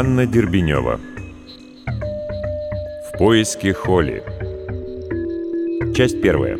Анна 0.00 0.24
Дербенева. 0.24 0.98
В 3.04 3.18
поиске 3.18 3.74
Холли 3.74 4.22
Часть 5.94 6.22
первая. 6.22 6.56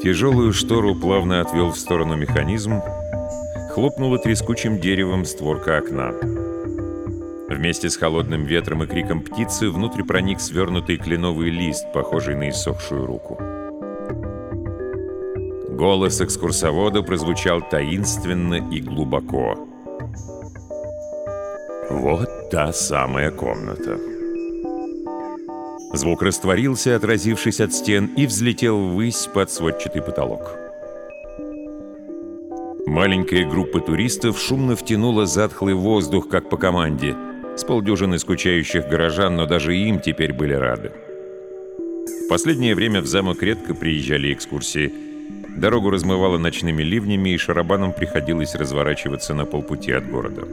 Тяжелую 0.00 0.52
штору 0.52 0.94
плавно 0.94 1.40
отвел 1.40 1.72
в 1.72 1.76
сторону 1.76 2.14
механизм, 2.14 2.82
хлопнула 3.74 4.18
трескучим 4.18 4.78
деревом 4.78 5.24
створка 5.24 5.78
окна. 5.78 6.14
Вместе 7.50 7.90
с 7.90 7.96
холодным 7.96 8.44
ветром 8.44 8.84
и 8.84 8.86
криком 8.86 9.22
птицы 9.22 9.70
внутрь 9.70 10.04
проник 10.04 10.40
свернутый 10.40 10.96
кленовый 10.96 11.50
лист, 11.50 11.92
похожий 11.92 12.36
на 12.36 12.48
иссохшую 12.50 13.06
руку. 13.06 13.36
Голос 15.68 16.20
экскурсовода 16.20 17.02
прозвучал 17.02 17.60
таинственно 17.68 18.70
и 18.70 18.80
глубоко. 18.80 19.56
«Вот 21.90 22.50
та 22.52 22.72
самая 22.72 23.32
комната». 23.32 23.98
Звук 25.92 26.22
растворился, 26.22 26.94
отразившись 26.94 27.60
от 27.60 27.72
стен, 27.72 28.10
и 28.16 28.26
взлетел 28.26 28.78
ввысь 28.78 29.26
под 29.26 29.50
сводчатый 29.50 30.02
потолок. 30.02 30.56
Маленькая 32.86 33.44
группа 33.44 33.80
туристов 33.80 34.38
шумно 34.38 34.76
втянула 34.76 35.26
затхлый 35.26 35.74
воздух, 35.74 36.28
как 36.28 36.48
по 36.48 36.56
команде– 36.56 37.16
с 37.60 37.64
полдюжины 37.64 38.18
скучающих 38.18 38.88
горожан, 38.88 39.36
но 39.36 39.46
даже 39.46 39.76
им 39.76 40.00
теперь 40.00 40.32
были 40.32 40.54
рады. 40.54 40.92
В 42.24 42.28
последнее 42.28 42.74
время 42.74 43.00
в 43.00 43.06
замок 43.06 43.42
редко 43.42 43.74
приезжали 43.74 44.32
экскурсии. 44.32 44.92
Дорогу 45.56 45.90
размывало 45.90 46.38
ночными 46.38 46.82
ливнями, 46.82 47.30
и 47.30 47.36
шарабанам 47.36 47.92
приходилось 47.92 48.54
разворачиваться 48.54 49.34
на 49.34 49.44
полпути 49.44 49.92
от 49.92 50.08
города. 50.08 50.46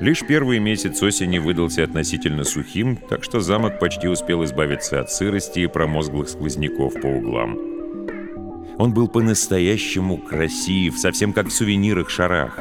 Лишь 0.00 0.26
первый 0.26 0.58
месяц 0.58 1.02
осени 1.02 1.38
выдался 1.38 1.84
относительно 1.84 2.44
сухим, 2.44 2.96
так 2.96 3.22
что 3.22 3.40
замок 3.40 3.78
почти 3.78 4.08
успел 4.08 4.42
избавиться 4.44 4.98
от 4.98 5.12
сырости 5.12 5.60
и 5.60 5.66
промозглых 5.66 6.28
сквозняков 6.28 6.94
по 6.94 7.06
углам. 7.06 7.58
Он 8.78 8.94
был 8.94 9.08
по-настоящему 9.08 10.16
красив, 10.16 10.98
совсем 10.98 11.34
как 11.34 11.48
в 11.48 11.52
сувенирах-шарах. 11.52 12.58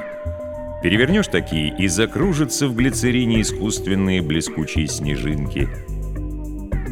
Перевернешь 0.82 1.28
такие, 1.28 1.76
и 1.78 1.88
закружатся 1.88 2.68
в 2.68 2.76
глицерине 2.76 3.42
искусственные 3.42 4.22
блескучие 4.22 4.88
снежинки. 4.88 5.68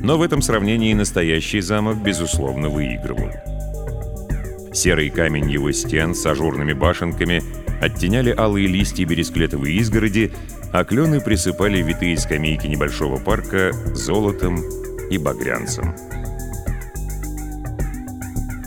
Но 0.04 0.18
в 0.18 0.22
этом 0.22 0.42
сравнении 0.42 0.94
настоящий 0.94 1.62
замок, 1.62 1.98
безусловно, 1.98 2.70
выигрывал. 2.70 3.32
Серый 4.74 5.10
камень 5.10 5.50
его 5.50 5.72
стен 5.72 6.14
с 6.14 6.26
ажурными 6.26 6.74
башенками 6.74 7.42
оттеняли 7.82 8.34
алые 8.38 8.68
листья 8.68 9.06
бересклетовой 9.06 9.74
изгороди, 9.74 10.34
а 10.74 10.84
клены 10.84 11.22
присыпали 11.22 11.82
витые 11.82 12.18
скамейки 12.18 12.68
небольшого 12.68 13.18
парка 13.18 13.72
золотом 13.94 14.60
и 15.10 15.18
багрянцем. 15.18 15.96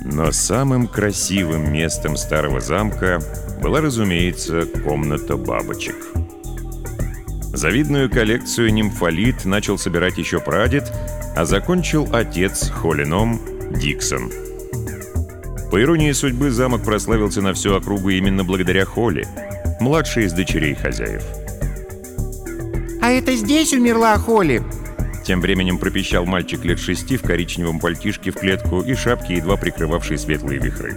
Но 0.04 0.32
самым 0.32 0.88
красивым 0.88 1.72
местом 1.72 2.16
старого 2.16 2.60
замка 2.60 3.20
была, 3.60 3.81
разумеется, 3.81 4.66
комната 4.84 5.37
бабочек. 5.37 5.97
Завидную 7.53 8.09
коллекцию 8.09 8.72
нимфолит 8.72 9.44
начал 9.44 9.76
собирать 9.76 10.19
еще 10.19 10.41
прадед, 10.41 10.93
а 11.37 11.44
закончил 11.44 12.09
отец 12.12 12.71
Холином 12.71 13.41
Диксон. 13.72 14.31
По 15.71 15.81
иронии 15.81 16.12
судьбы, 16.12 16.50
замок 16.50 16.84
прославился 16.84 17.43
на 17.43 17.54
всю 17.54 17.75
округу 17.75 18.10
именно 18.10 18.44
благодаря 18.44 18.84
Холли, 18.84 19.26
младшей 19.81 20.25
из 20.25 20.32
дочерей 20.32 20.75
хозяев. 20.75 21.22
«А 23.00 23.10
это 23.10 23.34
здесь 23.37 23.72
умерла 23.72 24.16
Холли?» 24.16 24.62
Тем 25.25 25.41
временем 25.41 25.78
пропищал 25.78 26.27
мальчик 26.27 26.65
лет 26.65 26.81
шести 26.81 27.16
в 27.16 27.22
коричневом 27.22 27.78
пальтишке 27.78 28.31
в 28.31 28.34
клетку 28.34 28.81
и 28.81 28.94
шапке, 28.94 29.34
едва 29.34 29.56
прикрывавшей 29.56 30.19
светлые 30.19 30.59
вихры. 30.59 30.97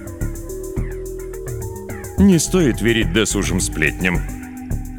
Не 2.18 2.38
стоит 2.38 2.82
верить 2.82 3.12
досужим 3.12 3.60
сплетням. 3.60 4.22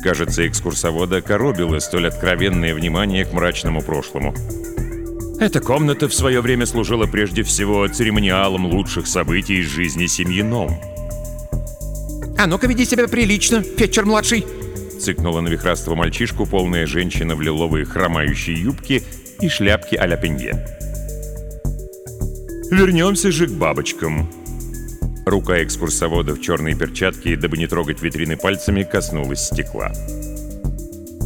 Кажется, 0.03 0.47
экскурсовода 0.47 1.23
коробило 1.23 1.79
столь 1.79 2.09
откровенное 2.09 2.75
внимание 2.75 3.25
к 3.25 3.33
мрачному 3.33 3.83
прошлому. 3.83 4.35
Эта 5.39 5.61
комната 5.61 6.09
в 6.09 6.15
свое 6.15 6.41
время 6.41 6.67
служила 6.67 7.07
прежде 7.07 7.43
всего 7.43 7.87
церемониалом 7.87 8.67
лучших 8.67 9.07
событий 9.07 9.61
из 9.61 9.67
жизни 9.67 10.07
семьи 10.07 10.43
Ном. 10.43 10.79
«А 12.37 12.47
ну-ка 12.47 12.67
веди 12.67 12.85
себя 12.85 13.07
прилично, 13.07 13.63
Фетчер-младший!» 13.63 14.45
Цыкнула 15.01 15.41
на 15.41 15.49
вихрастого 15.49 15.95
мальчишку 15.95 16.47
полная 16.47 16.87
женщина 16.87 17.37
в 17.37 17.41
лиловой 17.41 17.85
хромающей 17.85 18.55
юбке 18.55 19.03
и 19.41 19.49
шляпке 19.49 19.97
а-ля 19.97 20.17
пенье. 20.17 20.67
«Вернемся 22.71 23.31
же 23.31 23.47
к 23.47 23.53
бабочкам», 23.53 24.29
Рука 25.25 25.63
экскурсовода 25.63 26.35
в 26.35 26.41
черной 26.41 26.75
перчатке, 26.75 27.37
дабы 27.37 27.57
не 27.57 27.67
трогать 27.67 28.03
витрины 28.03 28.37
пальцами, 28.37 28.83
коснулась 28.83 29.47
стекла. 29.47 29.91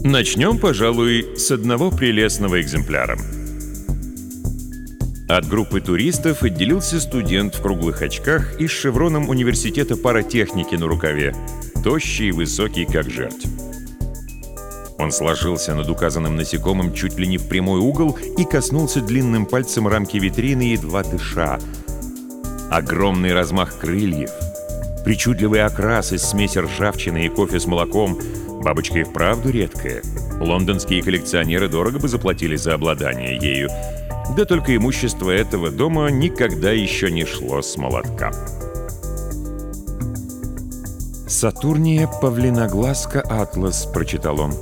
Начнем, 0.04 0.58
пожалуй, 0.58 1.36
с 1.36 1.50
одного 1.50 1.90
прелестного 1.90 2.60
экземпляра. 2.60 3.18
От 5.28 5.46
группы 5.48 5.80
туристов 5.80 6.42
отделился 6.44 7.00
студент 7.00 7.56
в 7.56 7.60
круглых 7.60 8.00
очках 8.00 8.58
и 8.60 8.68
с 8.68 8.70
шевроном 8.70 9.28
университета 9.28 9.96
паратехники 9.96 10.76
на 10.76 10.86
рукаве, 10.86 11.34
тощий 11.82 12.28
и 12.28 12.32
высокий, 12.32 12.86
как 12.86 13.10
жерть. 13.10 13.46
Он 14.98 15.12
сложился 15.12 15.74
над 15.74 15.88
указанным 15.90 16.36
насекомым 16.36 16.94
чуть 16.94 17.18
ли 17.18 17.26
не 17.26 17.36
в 17.36 17.48
прямой 17.48 17.80
угол 17.80 18.16
и 18.38 18.44
коснулся 18.44 19.00
длинным 19.00 19.44
пальцем 19.44 19.86
рамки 19.86 20.16
витрины, 20.16 20.72
едва 20.72 21.02
дыша— 21.02 21.58
Огромный 22.70 23.32
размах 23.32 23.78
крыльев, 23.78 24.30
причудливый 25.02 25.64
окрас 25.64 26.12
из 26.12 26.22
смеси 26.22 26.58
ржавчины 26.58 27.24
и 27.24 27.28
кофе 27.30 27.58
с 27.58 27.66
молоком. 27.66 28.18
Бабочка 28.62 28.98
и 28.98 29.04
вправду 29.04 29.50
редкая. 29.50 30.02
Лондонские 30.38 31.02
коллекционеры 31.02 31.68
дорого 31.68 31.98
бы 31.98 32.08
заплатили 32.08 32.56
за 32.56 32.74
обладание 32.74 33.38
ею. 33.38 33.70
Да 34.36 34.44
только 34.44 34.76
имущество 34.76 35.30
этого 35.30 35.70
дома 35.70 36.10
никогда 36.10 36.70
еще 36.70 37.10
не 37.10 37.24
шло 37.24 37.62
с 37.62 37.76
молотка. 37.78 38.32
«Сатурния 41.26 42.08
павлиноглазка 42.20 43.22
Атлас»,— 43.22 43.86
прочитал 43.94 44.40
он. 44.40 44.54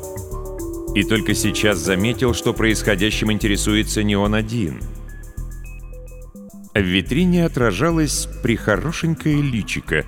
И 0.94 1.02
только 1.02 1.34
сейчас 1.34 1.78
заметил, 1.78 2.34
что 2.34 2.54
происходящим 2.54 3.32
интересуется 3.32 4.04
не 4.04 4.14
он 4.14 4.34
один— 4.34 4.81
в 6.81 6.84
витрине 6.84 7.44
отражалось 7.44 8.28
прихорошенькое 8.43 9.40
личико. 9.40 10.05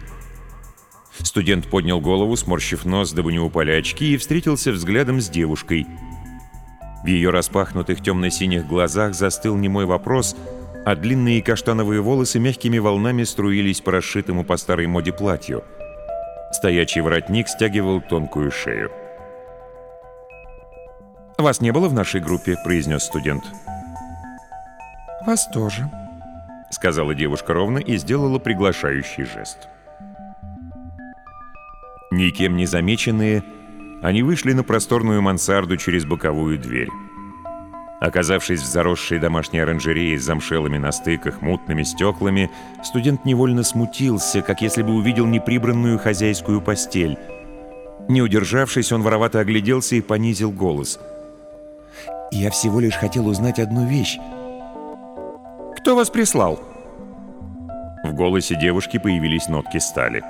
Студент 1.23 1.69
поднял 1.69 2.00
голову, 2.00 2.37
сморщив 2.37 2.85
нос, 2.85 3.12
дабы 3.12 3.32
не 3.32 3.38
упали 3.38 3.73
очки, 3.73 4.15
и 4.15 4.17
встретился 4.17 4.73
взглядом 4.73 5.20
с 5.20 5.29
девушкой. 5.29 5.87
В 7.03 7.06
ее 7.06 7.31
распахнутых 7.31 8.03
темно-синих 8.03 8.67
глазах 8.67 9.15
застыл 9.15 9.56
немой 9.56 9.87
вопрос, 9.87 10.37
а 10.85 10.94
длинные 10.94 11.43
каштановые 11.43 12.00
волосы 12.00 12.38
мягкими 12.38 12.79
волнами 12.79 13.25
струились 13.25 13.81
по 13.81 13.93
расшитому 13.93 14.44
по 14.44 14.56
старой 14.56 14.87
моде 14.87 15.12
платью. 15.12 15.64
Стоячий 16.53 17.03
воротник 17.03 17.49
стягивал 17.49 18.00
тонкую 18.00 18.50
шею. 18.50 18.91
«Вас 21.37 21.61
не 21.61 21.71
было 21.73 21.88
в 21.88 21.93
нашей 21.93 22.21
группе»,— 22.21 22.56
произнес 22.64 23.05
студент. 23.05 23.44
«Вас 25.26 25.49
тоже»,— 25.53 25.88
сказала 26.70 27.15
девушка 27.15 27.55
ровно 27.55 27.79
и 27.79 27.97
сделала 27.97 28.38
приглашающий 28.38 29.25
жест. 29.25 29.69
Никем 32.11 32.56
не 32.56 32.67
замеченные, 32.67 33.44
они 34.03 34.23
вышли 34.23 34.53
на 34.53 34.65
просторную 34.65 35.20
мансарду 35.23 35.76
через 35.76 36.05
боковую 36.05 36.59
дверь. 36.59 36.88
Оказавшись 38.00 38.61
в 38.61 38.67
заросшей 38.67 39.19
домашней 39.19 39.59
оранжерее 39.59 40.19
с 40.19 40.23
замшелыми 40.23 40.79
на 40.79 40.93
стыках 40.93 41.43
мутными 41.43 41.82
стеклами, 41.82 42.49
студент 42.85 43.25
невольно 43.25 43.64
смутился, 43.64 44.41
как 44.41 44.62
если 44.62 44.82
бы 44.82 44.94
увидел 44.94 45.26
неприбранную 45.26 45.99
хозяйскую 45.99 46.61
постель. 46.61 47.19
Не 48.09 48.23
удержавшись, 48.23 48.93
он 48.93 49.03
воровато 49.03 49.41
огляделся 49.41 49.97
и 49.97 50.00
понизил 50.00 50.53
голос. 50.53 51.00
«Я 52.31 52.50
всего 52.50 52.79
лишь 52.79 52.94
хотел 52.94 53.26
узнать 53.26 53.59
одну 53.59 53.87
вещь. 53.87 54.17
Кто 55.88 55.96
вас 55.96 56.11
прислал?» 56.11 56.61
В 58.05 58.12
голосе 58.12 58.55
девушки 58.56 58.99
появились 58.99 59.49
нотки 59.49 59.79
стали. 59.79 60.23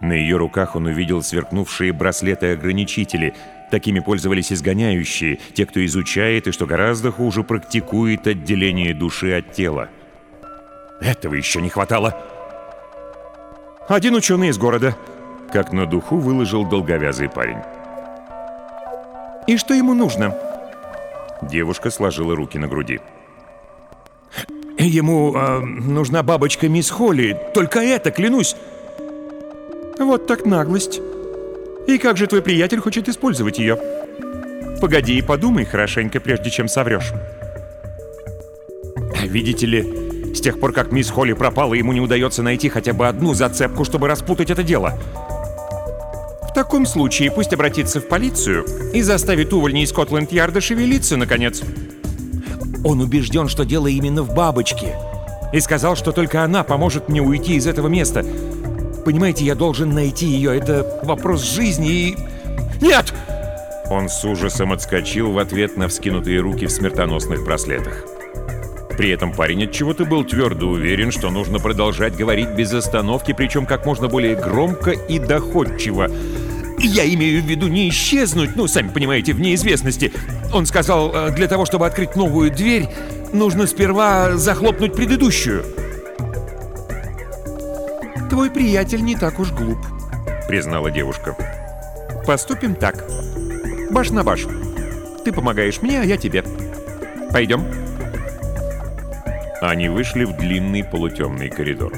На 0.00 0.14
ее 0.14 0.38
руках 0.38 0.76
он 0.76 0.86
увидел 0.86 1.22
сверкнувшие 1.22 1.92
браслеты-ограничители— 1.92 3.34
Такими 3.70 3.98
пользовались 3.98 4.52
изгоняющие, 4.52 5.40
те, 5.52 5.66
кто 5.66 5.84
изучает 5.84 6.46
и, 6.46 6.52
что 6.52 6.64
гораздо 6.66 7.10
хуже, 7.10 7.42
практикует 7.42 8.26
отделение 8.26 8.94
души 8.94 9.32
от 9.32 9.52
тела. 9.52 9.88
Этого 11.02 11.34
еще 11.34 11.60
не 11.60 11.68
хватало. 11.68 12.16
Один 13.88 14.14
ученый 14.14 14.48
из 14.48 14.56
города. 14.56 14.96
Как 15.52 15.72
на 15.72 15.84
духу 15.84 16.16
выложил 16.16 16.64
долговязый 16.64 17.28
парень. 17.28 17.58
И 19.48 19.58
что 19.58 19.74
ему 19.74 19.94
нужно? 19.94 20.34
Девушка 21.42 21.90
сложила 21.90 22.34
руки 22.34 22.56
на 22.56 22.68
груди. 22.68 23.00
Ему 24.86 25.34
э, 25.34 25.60
нужна 25.60 26.22
бабочка 26.22 26.68
мисс 26.68 26.90
Холли. 26.90 27.36
Только 27.54 27.80
это, 27.80 28.10
клянусь. 28.10 28.54
Вот 29.98 30.26
так 30.26 30.46
наглость. 30.46 31.00
И 31.88 31.98
как 31.98 32.16
же 32.16 32.26
твой 32.26 32.42
приятель 32.42 32.78
хочет 32.78 33.08
использовать 33.08 33.58
ее? 33.58 33.78
Погоди 34.80 35.18
и 35.18 35.22
подумай 35.22 35.64
хорошенько, 35.64 36.20
прежде 36.20 36.50
чем 36.50 36.68
соврешь. 36.68 37.12
Видите 39.24 39.66
ли, 39.66 40.32
с 40.34 40.40
тех 40.40 40.60
пор, 40.60 40.72
как 40.72 40.92
мисс 40.92 41.10
Холли 41.10 41.32
пропала, 41.32 41.74
ему 41.74 41.92
не 41.92 42.00
удается 42.00 42.42
найти 42.42 42.68
хотя 42.68 42.92
бы 42.92 43.08
одну 43.08 43.34
зацепку, 43.34 43.84
чтобы 43.84 44.06
распутать 44.06 44.50
это 44.50 44.62
дело. 44.62 44.98
В 46.48 46.54
таком 46.54 46.86
случае 46.86 47.30
пусть 47.30 47.52
обратится 47.52 48.00
в 48.00 48.08
полицию 48.08 48.64
и 48.94 49.02
заставит 49.02 49.52
увольней 49.52 49.82
из 49.82 49.90
Скотланд-Ярда 49.90 50.60
шевелиться, 50.60 51.16
наконец. 51.16 51.62
Он 52.86 53.00
убежден, 53.00 53.48
что 53.48 53.64
дело 53.64 53.88
именно 53.88 54.22
в 54.22 54.34
бабочке. 54.34 54.96
И 55.52 55.60
сказал, 55.60 55.96
что 55.96 56.12
только 56.12 56.42
она 56.42 56.64
поможет 56.64 57.08
мне 57.08 57.20
уйти 57.20 57.56
из 57.56 57.66
этого 57.66 57.88
места— 57.88 58.24
Понимаете, 59.06 59.44
я 59.44 59.54
должен 59.54 59.90
найти 59.90 60.26
ее. 60.26 60.56
Это 60.58 61.00
вопрос 61.04 61.44
жизни 61.44 61.92
и... 61.92 62.16
Нет! 62.80 63.14
Он 63.88 64.08
с 64.08 64.24
ужасом 64.24 64.72
отскочил 64.72 65.30
в 65.30 65.38
ответ 65.38 65.76
на 65.76 65.86
вскинутые 65.86 66.40
руки 66.40 66.66
в 66.66 66.72
смертоносных 66.72 67.44
браслетах. 67.44 68.04
При 68.98 69.10
этом 69.10 69.32
парень 69.32 69.62
от 69.62 69.70
чего-то 69.70 70.04
был 70.06 70.24
твердо 70.24 70.66
уверен, 70.66 71.12
что 71.12 71.30
нужно 71.30 71.60
продолжать 71.60 72.16
говорить 72.16 72.48
без 72.48 72.74
остановки, 72.74 73.32
причем 73.32 73.64
как 73.64 73.86
можно 73.86 74.08
более 74.08 74.34
громко 74.34 74.90
и 74.90 75.20
доходчиво. 75.20 76.10
Я 76.86 77.04
имею 77.12 77.42
в 77.42 77.46
виду 77.46 77.66
не 77.66 77.88
исчезнуть, 77.88 78.54
ну, 78.54 78.68
сами 78.68 78.88
понимаете, 78.88 79.32
в 79.32 79.40
неизвестности. 79.40 80.12
Он 80.52 80.66
сказал, 80.66 81.12
э, 81.12 81.30
для 81.32 81.48
того, 81.48 81.66
чтобы 81.66 81.84
открыть 81.84 82.14
новую 82.14 82.50
дверь, 82.52 82.88
нужно 83.32 83.66
сперва 83.66 84.36
захлопнуть 84.36 84.94
предыдущую. 84.94 85.64
«Твой 88.30 88.50
приятель 88.50 89.02
не 89.02 89.16
так 89.16 89.40
уж 89.40 89.50
глуп»,— 89.50 89.78
признала 90.48 90.90
девушка. 90.90 91.36
«Поступим 92.24 92.76
так. 92.76 93.04
Баш 93.90 94.10
на 94.10 94.22
баш. 94.22 94.46
Ты 95.24 95.32
помогаешь 95.32 95.82
мне, 95.82 96.00
а 96.00 96.04
я 96.04 96.16
тебе. 96.16 96.44
Пойдем». 97.32 97.64
Они 99.60 99.88
вышли 99.88 100.24
в 100.24 100.36
длинный 100.36 100.84
полутемный 100.84 101.50
коридор. 101.50 101.92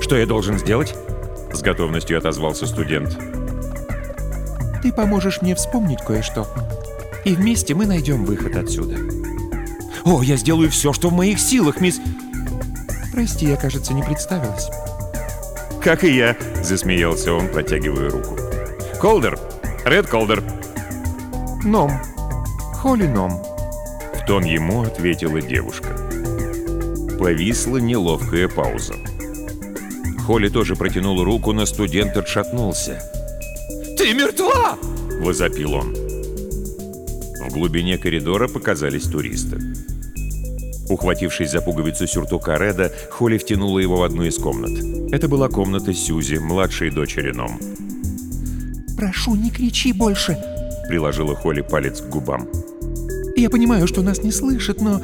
«Что 0.00 0.16
я 0.16 0.26
должен 0.26 0.58
сделать?»— 0.58 0.94
с 1.52 1.62
готовностью 1.62 2.18
отозвался 2.18 2.66
студент. 2.66 3.16
«Ты 4.82 4.92
поможешь 4.92 5.42
мне 5.42 5.54
вспомнить 5.54 6.02
кое-что, 6.02 6.46
и 7.24 7.34
вместе 7.34 7.74
мы 7.74 7.86
найдем 7.86 8.24
выход 8.24 8.56
отсюда». 8.56 8.96
«О, 10.04 10.22
я 10.22 10.36
сделаю 10.36 10.70
все, 10.70 10.92
что 10.92 11.08
в 11.08 11.12
моих 11.12 11.38
силах, 11.38 11.80
мисс...» 11.80 12.00
«Прости, 13.12 13.46
я, 13.46 13.56
кажется, 13.56 13.94
не 13.94 14.02
представилась». 14.02 14.68
«Как 15.82 16.04
и 16.04 16.14
я»,— 16.14 16.36
засмеялся 16.62 17.32
он, 17.32 17.48
протягивая 17.48 18.10
руку. 18.10 18.36
«Колдер! 19.00 19.38
Ред 19.84 20.06
Колдер!» 20.06 20.42
«Ном. 21.64 21.92
Холли 22.74 23.06
Ном»,— 23.06 23.40
в 24.14 24.26
тон 24.26 24.44
ему 24.44 24.82
ответила 24.82 25.40
девушка. 25.40 25.96
Повисла 27.18 27.76
неловкая 27.76 28.48
пауза. 28.48 28.94
Холли 30.26 30.48
тоже 30.48 30.74
протянул 30.74 31.22
руку, 31.22 31.52
но 31.52 31.66
студент 31.66 32.16
отшатнулся. 32.16 33.00
«Ты 34.02 34.14
мертва!»— 34.14 34.76
возопил 35.20 35.74
он. 35.74 35.94
В 35.94 37.52
глубине 37.52 37.98
коридора 37.98 38.48
показались 38.48 39.04
туристы. 39.04 39.60
Ухватившись 40.88 41.52
за 41.52 41.60
пуговицу 41.60 42.08
сюртука 42.08 42.56
Реда, 42.56 42.90
Холли 43.12 43.38
втянула 43.38 43.78
его 43.78 43.98
в 43.98 44.02
одну 44.02 44.24
из 44.24 44.38
комнат. 44.38 44.72
Это 45.12 45.28
была 45.28 45.48
комната 45.48 45.94
Сьюзи, 45.94 46.38
младшей 46.38 46.90
дочери 46.90 47.30
Ном. 47.30 47.60
«Прошу, 48.96 49.36
не 49.36 49.50
кричи 49.50 49.92
больше!»— 49.92 50.36
приложила 50.88 51.36
Холли 51.36 51.60
палец 51.60 52.00
к 52.00 52.08
губам. 52.08 52.48
«Я 53.36 53.50
понимаю, 53.50 53.86
что 53.86 54.02
нас 54.02 54.24
не 54.24 54.32
слышат, 54.32 54.80
но 54.80 55.00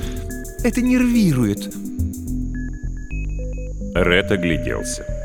это 0.65 0.81
нервирует». 0.81 1.73
Ред 3.95 4.33
огляделся. 4.33 5.18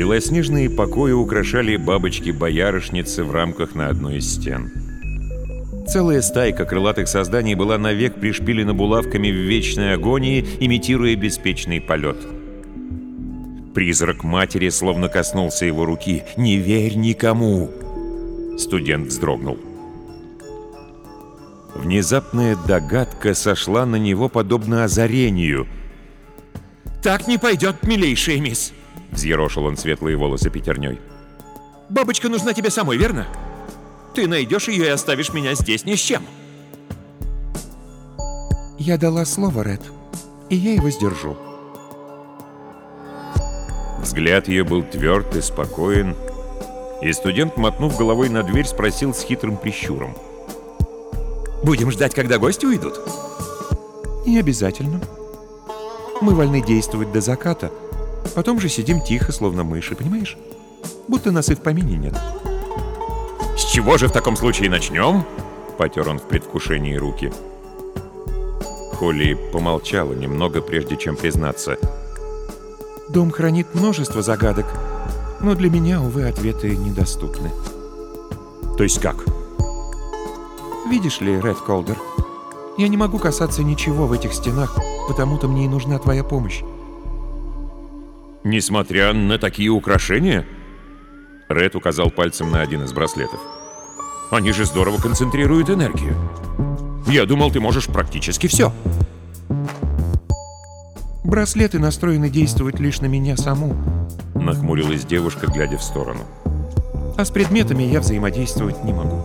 Белоснежные 0.00 0.70
покои 0.70 1.12
украшали 1.12 1.76
бабочки-боярышницы 1.76 3.22
в 3.22 3.32
рамках 3.32 3.74
на 3.74 3.88
одной 3.88 4.16
из 4.16 4.32
стен. 4.32 4.72
Целая 5.86 6.22
стайка 6.22 6.64
крылатых 6.64 7.06
созданий 7.06 7.54
была 7.54 7.76
навек 7.76 8.14
пришпилена 8.14 8.72
булавками 8.72 9.28
в 9.28 9.34
вечной 9.34 9.92
агонии, 9.92 10.42
имитируя 10.58 11.14
беспечный 11.16 11.82
полет. 11.82 12.16
Призрак 13.74 14.24
матери 14.24 14.70
словно 14.70 15.08
коснулся 15.08 15.66
его 15.66 15.84
руки. 15.84 16.22
«Не 16.38 16.56
верь 16.56 16.96
никому!» 16.96 17.68
Студент 18.56 19.08
вздрогнул. 19.08 19.58
Внезапная 21.74 22.56
догадка 22.66 23.34
сошла 23.34 23.84
на 23.84 23.96
него 23.96 24.30
подобно 24.30 24.84
озарению. 24.84 25.66
«Так 27.02 27.28
не 27.28 27.36
пойдет, 27.36 27.82
милейшая 27.82 28.40
мисс!» 28.40 28.72
Взъерошил 29.10 29.64
он 29.64 29.76
светлые 29.76 30.16
волосы 30.16 30.50
пятерней. 30.50 31.00
«Бабочка 31.88 32.28
нужна 32.28 32.52
тебе 32.54 32.70
самой, 32.70 32.96
верно?» 32.96 33.26
Ты 34.14 34.26
найдешь 34.26 34.68
ее 34.68 34.86
и 34.86 34.88
оставишь 34.88 35.32
меня 35.32 35.54
здесь 35.54 35.84
ни 35.84 35.94
с 35.94 36.00
чем. 36.00 36.22
Я 38.78 38.98
дала 38.98 39.24
слово, 39.24 39.62
Ред, 39.62 39.82
и 40.48 40.56
я 40.56 40.74
его 40.74 40.90
сдержу. 40.90 41.36
Взгляд 44.00 44.48
ее 44.48 44.64
был 44.64 44.82
тверд 44.82 45.36
и 45.36 45.40
спокоен, 45.40 46.16
и 47.02 47.12
студент, 47.12 47.56
мотнув 47.56 47.96
головой 47.96 48.28
на 48.30 48.42
дверь, 48.42 48.66
спросил 48.66 49.14
с 49.14 49.22
хитрым 49.22 49.56
прищуром. 49.56 50.16
«Будем 51.62 51.90
ждать, 51.90 52.14
когда 52.14 52.38
гости 52.38 52.66
уйдут?» 52.66 52.98
«Не 54.26 54.40
обязательно. 54.40 55.00
Мы 56.20 56.34
вольны 56.34 56.62
действовать 56.62 57.12
до 57.12 57.20
заката, 57.20 57.70
потом 58.30 58.60
же 58.60 58.68
сидим 58.68 59.00
тихо, 59.00 59.32
словно 59.32 59.64
мыши, 59.64 59.94
понимаешь? 59.94 60.36
Будто 61.08 61.30
нас 61.32 61.48
и 61.48 61.54
в 61.54 61.60
помине 61.60 61.96
нет». 61.96 62.14
«С 63.56 63.64
чего 63.64 63.98
же 63.98 64.08
в 64.08 64.12
таком 64.12 64.36
случае 64.36 64.70
начнем?» 64.70 65.24
Потер 65.76 66.08
он 66.08 66.18
в 66.18 66.22
предвкушении 66.24 66.94
руки. 66.94 67.32
Холли 68.94 69.34
помолчала 69.52 70.12
немного, 70.12 70.60
прежде 70.60 70.96
чем 70.96 71.16
признаться. 71.16 71.76
«Дом 73.08 73.30
хранит 73.30 73.74
множество 73.74 74.22
загадок, 74.22 74.66
но 75.40 75.54
для 75.54 75.70
меня, 75.70 76.00
увы, 76.00 76.28
ответы 76.28 76.76
недоступны». 76.76 77.50
«То 78.76 78.84
есть 78.84 79.00
как?» 79.00 79.24
«Видишь 80.88 81.20
ли, 81.20 81.40
Ред 81.40 81.58
Колдер, 81.58 81.98
я 82.78 82.88
не 82.88 82.96
могу 82.96 83.18
касаться 83.18 83.62
ничего 83.62 84.06
в 84.06 84.12
этих 84.12 84.32
стенах, 84.32 84.76
потому-то 85.08 85.48
мне 85.48 85.64
и 85.64 85.68
нужна 85.68 85.98
твоя 85.98 86.24
помощь». 86.24 86.62
«Несмотря 88.44 89.12
на 89.12 89.38
такие 89.38 89.70
украшения?» 89.70 90.46
Ред 91.48 91.74
указал 91.74 92.10
пальцем 92.10 92.50
на 92.50 92.62
один 92.62 92.84
из 92.84 92.92
браслетов. 92.92 93.40
Они 94.30 94.52
же 94.52 94.64
здорово 94.64 95.00
концентрируют 95.00 95.70
энергию. 95.70 96.14
Я 97.08 97.26
думал, 97.26 97.50
ты 97.50 97.58
можешь 97.58 97.86
практически 97.86 98.46
все. 98.46 98.72
Браслеты 101.24 101.80
настроены 101.80 102.30
действовать 102.30 102.78
лишь 102.78 103.00
на 103.00 103.06
меня 103.06 103.36
саму. 103.36 103.74
Нахмурилась 104.36 105.04
девушка, 105.04 105.48
глядя 105.48 105.78
в 105.78 105.82
сторону. 105.82 106.20
А 107.16 107.24
с 107.24 107.30
предметами 107.30 107.82
я 107.82 108.00
взаимодействовать 108.00 108.84
не 108.84 108.92
могу. 108.92 109.24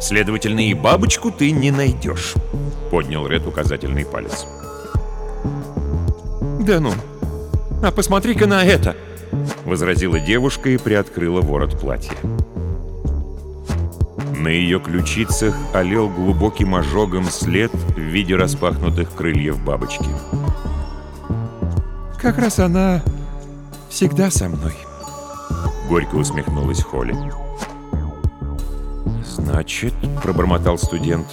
Следовательно, 0.00 0.60
и 0.60 0.74
бабочку 0.74 1.32
ты 1.32 1.50
не 1.50 1.72
найдешь. 1.72 2.34
Поднял 2.92 3.26
Ред 3.26 3.46
указательный 3.46 4.04
палец. 4.04 4.46
Да 6.60 6.78
ну. 6.78 6.92
А 7.82 7.90
посмотри-ка 7.90 8.46
на 8.46 8.64
это! 8.64 8.96
Возразила 9.64 10.20
девушка 10.20 10.70
и 10.70 10.78
приоткрыла 10.78 11.40
ворот 11.40 11.80
платья. 11.80 12.14
На 14.38 14.48
ее 14.48 14.78
ключицах 14.78 15.54
олел 15.72 16.08
глубоким 16.08 16.76
ожогом 16.76 17.24
след 17.24 17.72
в 17.72 17.98
виде 17.98 18.36
распахнутых 18.36 19.12
крыльев 19.14 19.60
бабочки. 19.64 20.06
Как 22.20 22.38
раз 22.38 22.60
она 22.60 23.02
всегда 23.88 24.30
со 24.30 24.48
мной. 24.48 24.74
Горько 25.88 26.14
усмехнулась 26.14 26.82
Холли. 26.82 27.16
«Значит,— 29.24 29.92
пробормотал 30.22 30.78
студент, 30.78 31.26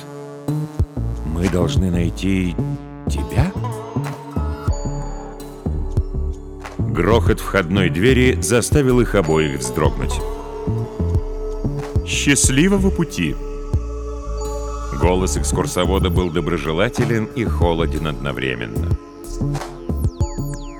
—мы 1.25 1.47
должны 1.47 1.91
найти 1.91 2.55
тебя?» 3.07 3.48
Грохот 6.99 7.39
входной 7.39 7.89
двери 7.89 8.37
заставил 8.41 8.99
их 8.99 9.15
обоих 9.15 9.59
вздрогнуть. 9.59 10.19
«Счастливого 12.05 12.89
пути!» 12.89 13.37
Голос 14.99 15.37
экскурсовода 15.37 16.09
был 16.09 16.29
доброжелателен 16.29 17.23
и 17.23 17.45
холоден 17.45 18.07
одновременно. 18.07 18.89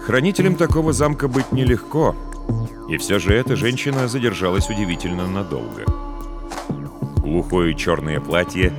Хранителем 0.06 0.56
такого 0.58 0.92
замка 0.92 1.30
быть 1.30 1.54
нелегко, 1.54 2.14
и 2.90 2.98
все 2.98 3.18
же 3.18 3.34
эта 3.34 3.56
женщина 3.56 4.10
задержалась 4.10 4.70
удивительно 4.70 5.26
надолго. 5.26 5.86
Глухое 7.16 7.74
черное 7.76 8.20
платье, 8.20 8.74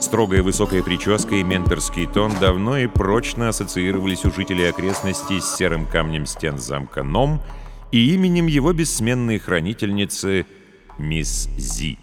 строгая 0.00 0.42
высокая 0.42 0.82
прическа 0.82 1.36
и 1.36 1.42
менторский 1.42 2.06
тон 2.06 2.32
давно 2.40 2.78
и 2.78 2.86
прочно 2.86 3.48
ассоциировались 3.48 4.24
у 4.24 4.32
жителей 4.32 4.68
окрестностей 4.68 5.40
с 5.40 5.56
серым 5.56 5.86
камнем 5.86 6.26
стен 6.26 6.58
замка 6.58 7.02
Ном 7.02 7.40
и 7.92 8.14
именем 8.14 8.46
его 8.46 8.72
бессменной 8.72 9.38
хранительницы 9.38 10.46
мисс 10.98 11.48
Зи. 11.56 11.98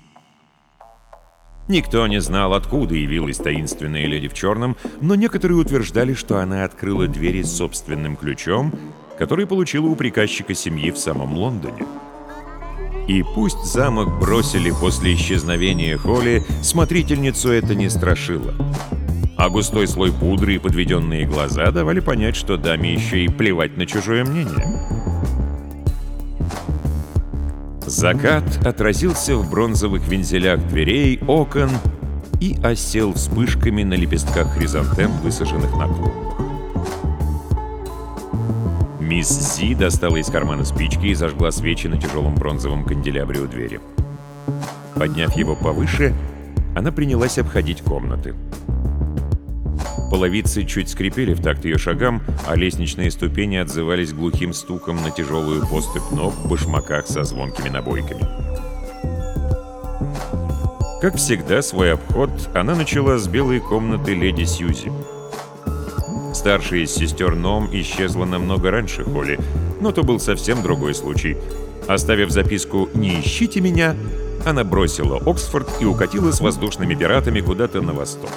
Никто 1.67 2.07
не 2.07 2.21
знал, 2.21 2.53
откуда 2.53 2.95
явилась 2.95 3.37
таинственная 3.37 4.05
леди 4.05 4.29
в 4.29 4.33
черном, 4.33 4.77
но 5.01 5.15
некоторые 5.15 5.57
утверждали, 5.57 6.13
что 6.13 6.39
она 6.39 6.63
открыла 6.63 7.07
двери 7.07 7.41
собственным 7.41 8.15
ключом, 8.15 8.73
который 9.17 9.45
получила 9.47 9.87
у 9.87 9.95
приказчика 9.95 10.53
семьи 10.53 10.91
в 10.91 10.97
самом 10.97 11.33
Лондоне. 11.33 11.85
И 13.07 13.23
пусть 13.23 13.63
замок 13.63 14.19
бросили 14.19 14.71
после 14.71 15.13
исчезновения 15.13 15.97
Холли, 15.97 16.43
смотрительницу 16.61 17.49
это 17.49 17.73
не 17.73 17.89
страшило. 17.89 18.53
А 19.37 19.49
густой 19.49 19.87
слой 19.87 20.11
пудры 20.11 20.55
и 20.55 20.57
подведенные 20.57 21.25
глаза 21.25 21.71
давали 21.71 22.01
понять, 22.01 22.35
что 22.35 22.57
даме 22.57 22.93
еще 22.93 23.23
и 23.23 23.29
плевать 23.29 23.77
на 23.77 23.85
чужое 23.85 24.25
мнение. 24.25 24.65
Закат 27.85 28.43
отразился 28.65 29.37
в 29.37 29.49
бронзовых 29.49 30.05
вензелях 30.07 30.67
дверей, 30.67 31.21
окон 31.25 31.69
и 32.41 32.57
осел 32.61 33.13
вспышками 33.13 33.83
на 33.83 33.93
лепестках 33.93 34.53
хризантем, 34.55 35.11
высаженных 35.21 35.71
на 35.77 35.87
клумбах. 35.87 36.26
Мисс 39.07 39.55
Зи 39.55 39.73
достала 39.73 40.17
из 40.17 40.27
кармана 40.27 40.65
спички 40.65 41.05
и 41.05 41.13
зажгла 41.13 41.49
свечи 41.51 41.87
на 41.87 41.97
тяжелом 41.97 42.35
бронзовом 42.35 42.83
канделябре 42.83 43.39
у 43.39 43.47
двери. 43.47 43.79
Подняв 44.95 45.33
его 45.37 45.55
повыше, 45.55 46.13
она 46.75 46.91
принялась 46.91 47.37
обходить 47.37 47.81
комнаты. 47.81 48.35
Половицы 50.11 50.65
чуть 50.65 50.89
скрипели 50.89 51.33
в 51.33 51.41
такт 51.41 51.63
ее 51.63 51.77
шагам, 51.77 52.21
а 52.45 52.57
лестничные 52.57 53.09
ступени 53.09 53.55
отзывались 53.55 54.11
глухим 54.11 54.51
стуком 54.51 55.01
на 55.01 55.09
тяжелую 55.09 55.65
поступь 55.65 56.11
ног 56.11 56.33
в 56.33 56.49
башмаках 56.49 57.07
со 57.07 57.23
звонкими 57.23 57.69
набойками. 57.69 58.27
Как 60.99 61.15
всегда, 61.15 61.61
свой 61.61 61.93
обход 61.93 62.29
она 62.53 62.75
начала 62.75 63.17
с 63.17 63.27
белой 63.29 63.61
комнаты 63.61 64.13
леди 64.13 64.43
Сьюзи. 64.43 64.91
Старшая 66.37 66.81
из 66.81 66.93
сестер 66.93 67.33
Ном 67.33 67.67
исчезла 67.71 68.25
намного 68.25 68.69
раньше 68.69 69.03
Холли, 69.03 69.39
но 69.81 69.91
то 69.91 70.03
был 70.03 70.19
совсем 70.19 70.61
другой 70.61 70.93
случай. 70.93 71.35
Оставив 71.87 72.29
записку 72.29 72.89
«Не 72.93 73.21
ищите 73.21 73.59
меня», 73.59 73.95
она 74.45 74.63
бросила 74.63 75.17
Оксфорд 75.17 75.67
и 75.81 75.85
укатила 75.85 76.31
с 76.31 76.39
воздушными 76.39 76.93
пиратами 76.93 77.41
куда-то 77.41 77.81
на 77.81 77.93
восток. 77.93 78.29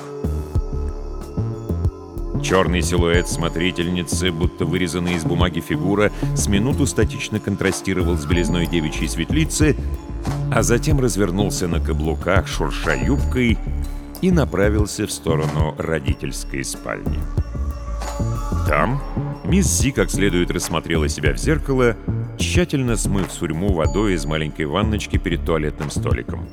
Черный 2.43 2.81
силуэт 2.81 3.29
смотрительницы, 3.29 4.33
будто 4.33 4.65
вырезанный 4.65 5.17
из 5.17 5.25
бумаги 5.25 5.61
фигура, 5.61 6.11
с 6.35 6.49
минуту 6.49 6.87
статично 6.87 7.39
контрастировал 7.39 8.17
с 8.17 8.25
белизной 8.25 8.67
девичьей 8.67 9.11
светлицы, 9.11 9.77
а 10.51 10.63
затем 10.63 11.01
развернулся 11.01 11.69
на 11.69 11.81
каблуках, 11.81 12.49
шурша 12.49 12.95
юбкой, 12.95 13.59
и 14.23 14.31
направился 14.31 15.07
в 15.07 15.13
сторону 15.13 15.75
родительской 15.77 16.65
спальни. 16.65 17.19
Там 18.67 19.03
мисс 19.45 19.67
Зи 19.67 19.91
как 19.91 20.11
следует 20.11 20.51
рассмотрела 20.51 21.09
себя 21.09 21.33
в 21.33 21.39
зеркало, 21.39 21.97
тщательно 22.39 22.97
смыв 22.97 23.31
сурьму 23.33 23.73
водой 23.73 24.15
из 24.15 24.25
маленькой 24.25 24.67
ванночки 24.67 25.17
перед 25.17 25.45
туалетным 25.45 25.91
столиком. 25.91 26.49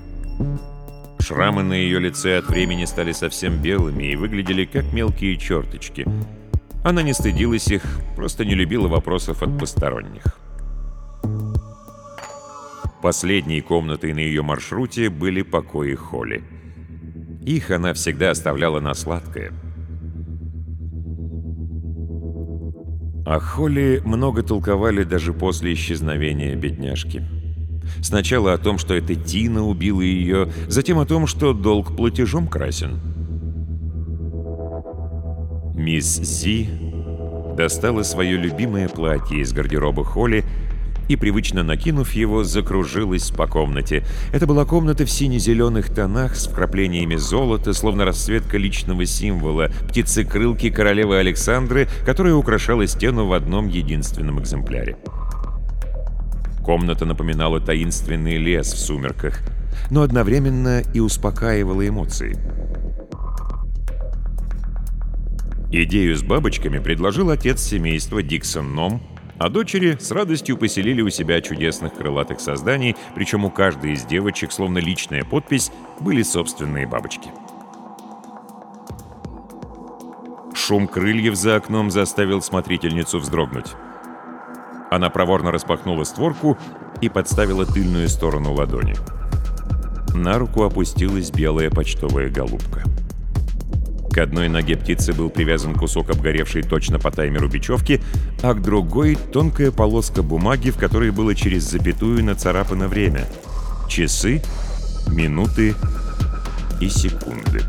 Шрамы 1.20 1.64
на 1.64 1.74
ее 1.74 2.00
лице 2.00 2.38
от 2.38 2.48
времени 2.48 2.86
стали 2.86 3.12
совсем 3.12 3.62
белыми 3.62 4.06
и 4.06 4.16
выглядели 4.16 4.66
как 4.66 4.92
мелкие 4.94 5.38
черточки. 5.38 6.06
Она 6.84 7.02
не 7.02 7.14
стыдилась 7.14 7.68
их, 7.68 7.84
просто 8.16 8.46
не 8.46 8.56
любила 8.56 8.88
вопросов 8.88 9.44
от 9.44 9.60
посторонних. 9.60 10.24
Последней 13.02 13.62
комнатой 13.62 14.14
на 14.14 14.20
ее 14.20 14.42
маршруте 14.42 15.10
были 15.10 15.42
покои 15.42 15.96
Холли. 15.96 16.44
Их 17.46 17.72
она 17.72 17.94
всегда 17.94 18.32
оставляла 18.32 18.80
на 18.80 18.94
сладкое. 18.94 19.52
О 23.28 23.42
Холли 23.42 24.02
много 24.06 24.42
толковали 24.42 25.04
даже 25.04 25.34
после 25.34 25.74
исчезновения 25.74 26.56
бедняжки. 26.56 27.26
Сначала 28.02 28.54
о 28.54 28.58
том, 28.58 28.78
что 28.78 28.94
это 28.94 29.16
Тина 29.16 29.66
убила 29.66 30.00
ее, 30.00 30.50
затем 30.70 30.98
о 30.98 31.06
том, 31.06 31.28
что 31.28 31.52
долг 31.52 31.94
платежом 31.98 32.48
красен. 32.48 33.02
Мисс 35.76 36.22
Зи 36.22 36.70
достала 37.58 38.04
свое 38.04 38.38
любимое 38.38 38.88
платье 38.88 39.42
из 39.42 39.52
гардероба 39.52 40.06
Холли 40.06 40.46
и, 41.08 41.16
привычно 41.16 41.64
накинув 41.64 42.12
его, 42.14 42.44
закружилась 42.44 43.32
по 43.32 43.48
комнате. 43.48 44.04
Это 44.32 44.46
была 44.46 44.66
комната 44.66 45.06
в 45.06 45.12
сине-зеленых 45.12 45.90
тонах 45.94 46.36
с 46.36 46.48
вкраплениями 46.48 47.16
золота, 47.16 47.74
словно 47.74 48.06
расцветка 48.06 48.58
личного 48.58 49.06
символа, 49.06 49.70
птицекрылки 49.90 50.70
королевы 50.70 51.18
Александры, 51.18 51.88
которая 52.06 52.36
украшала 52.36 52.88
стену 52.88 53.28
в 53.28 53.34
одном 53.34 53.68
единственном 53.68 54.40
экземпляре. 54.40 54.98
Комната 56.64 57.06
напоминала 57.06 57.62
таинственный 57.62 58.38
лес 58.38 58.74
в 58.74 58.78
сумерках, 58.78 59.40
но 59.90 60.02
одновременно 60.02 60.82
и 60.94 61.00
успокаивала 61.00 61.88
эмоции. 61.88 62.38
Идею 65.72 66.16
с 66.16 66.24
бабочками 66.24 66.80
предложил 66.80 67.30
отец 67.30 67.62
семейства 67.62 68.24
Диксон 68.24 68.74
Ном, 68.74 69.02
а 69.40 69.50
дочери 69.50 69.98
с 70.00 70.12
радостью 70.12 70.58
поселили 70.58 71.02
у 71.02 71.10
себя 71.10 71.42
чудесных 71.42 71.94
крылатых 71.94 72.40
созданий, 72.40 72.96
причем 73.16 73.46
у 73.46 73.52
каждой 73.52 73.94
из 73.94 74.06
девочек, 74.06 74.52
словно 74.52 74.80
личная 74.80 75.24
подпись, 75.24 75.72
были 76.00 76.24
собственные 76.24 76.88
бабочки. 76.88 77.30
Шум 80.54 80.88
крыльев 80.88 81.36
за 81.36 81.56
окном 81.56 81.92
заставил 81.92 82.42
смотрительницу 82.42 83.20
вздрогнуть. 83.20 83.76
Она 84.90 85.10
проворно 85.10 85.52
распахнула 85.52 86.04
створку 86.04 86.58
и 87.02 87.10
подставила 87.10 87.66
тыльную 87.66 88.10
сторону 88.10 88.54
ладони. 88.54 88.96
На 90.14 90.40
руку 90.40 90.64
опустилась 90.64 91.30
белая 91.32 91.70
почтовая 91.70 92.30
голубка. 92.30 92.84
К 94.18 94.22
одной 94.22 94.50
ноге 94.50 94.76
птицы 94.76 95.14
был 95.14 95.30
привязан 95.30 95.76
кусок 95.76 96.10
обгоревшей 96.10 96.64
точно 96.64 96.98
по 96.98 97.12
таймеру 97.12 97.48
бечевки, 97.48 98.02
а 98.42 98.56
к 98.56 98.64
другой— 98.64 99.16
тонкая 99.32 99.70
полоска 99.70 100.24
бумаги, 100.24 100.72
в 100.72 100.78
которой 100.78 101.12
было 101.12 101.36
через 101.36 101.70
запятую 101.70 102.24
нацарапано 102.24 102.88
время. 102.88 103.28
Часы 103.88 104.42
Минуты 105.12 105.76
и 106.82 106.90
секунды. 106.90 107.62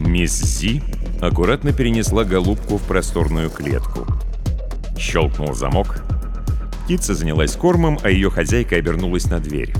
Мисс 0.00 0.40
Зи 0.40 0.82
аккуратно 1.20 1.74
перенесла 1.74 2.24
голубку 2.24 2.78
в 2.78 2.82
просторную 2.84 3.50
клетку. 3.50 4.06
Щелкнул 4.96 5.52
замок. 5.52 6.11
Птица 6.84 7.14
занялась 7.14 7.56
кормом, 7.56 7.98
а 8.02 8.10
ее 8.10 8.30
хозяйка 8.30 8.76
обернулась 8.76 9.26
на 9.26 9.38
дверь. 9.38 9.72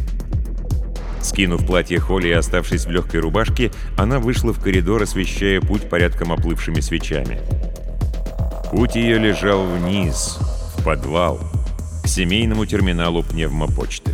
Скинув 1.20 1.66
платье 1.66 1.98
Холли 1.98 2.28
и 2.28 2.32
оставшись 2.32 2.84
в 2.84 2.90
легкой 2.90 3.20
рубашке, 3.20 3.70
она 3.96 4.18
вышла 4.18 4.52
в 4.52 4.60
коридор, 4.60 5.02
освещая 5.02 5.60
путь 5.60 5.88
порядком 5.88 6.32
оплывшими 6.32 6.80
свечами. 6.80 7.40
Путь 8.70 8.96
ее 8.96 9.18
лежал 9.18 9.66
вниз, 9.66 10.38
в 10.76 10.84
подвал, 10.84 11.40
к 12.02 12.08
семейному 12.08 12.66
терминалу 12.66 13.22
пневмопочты. 13.22 14.12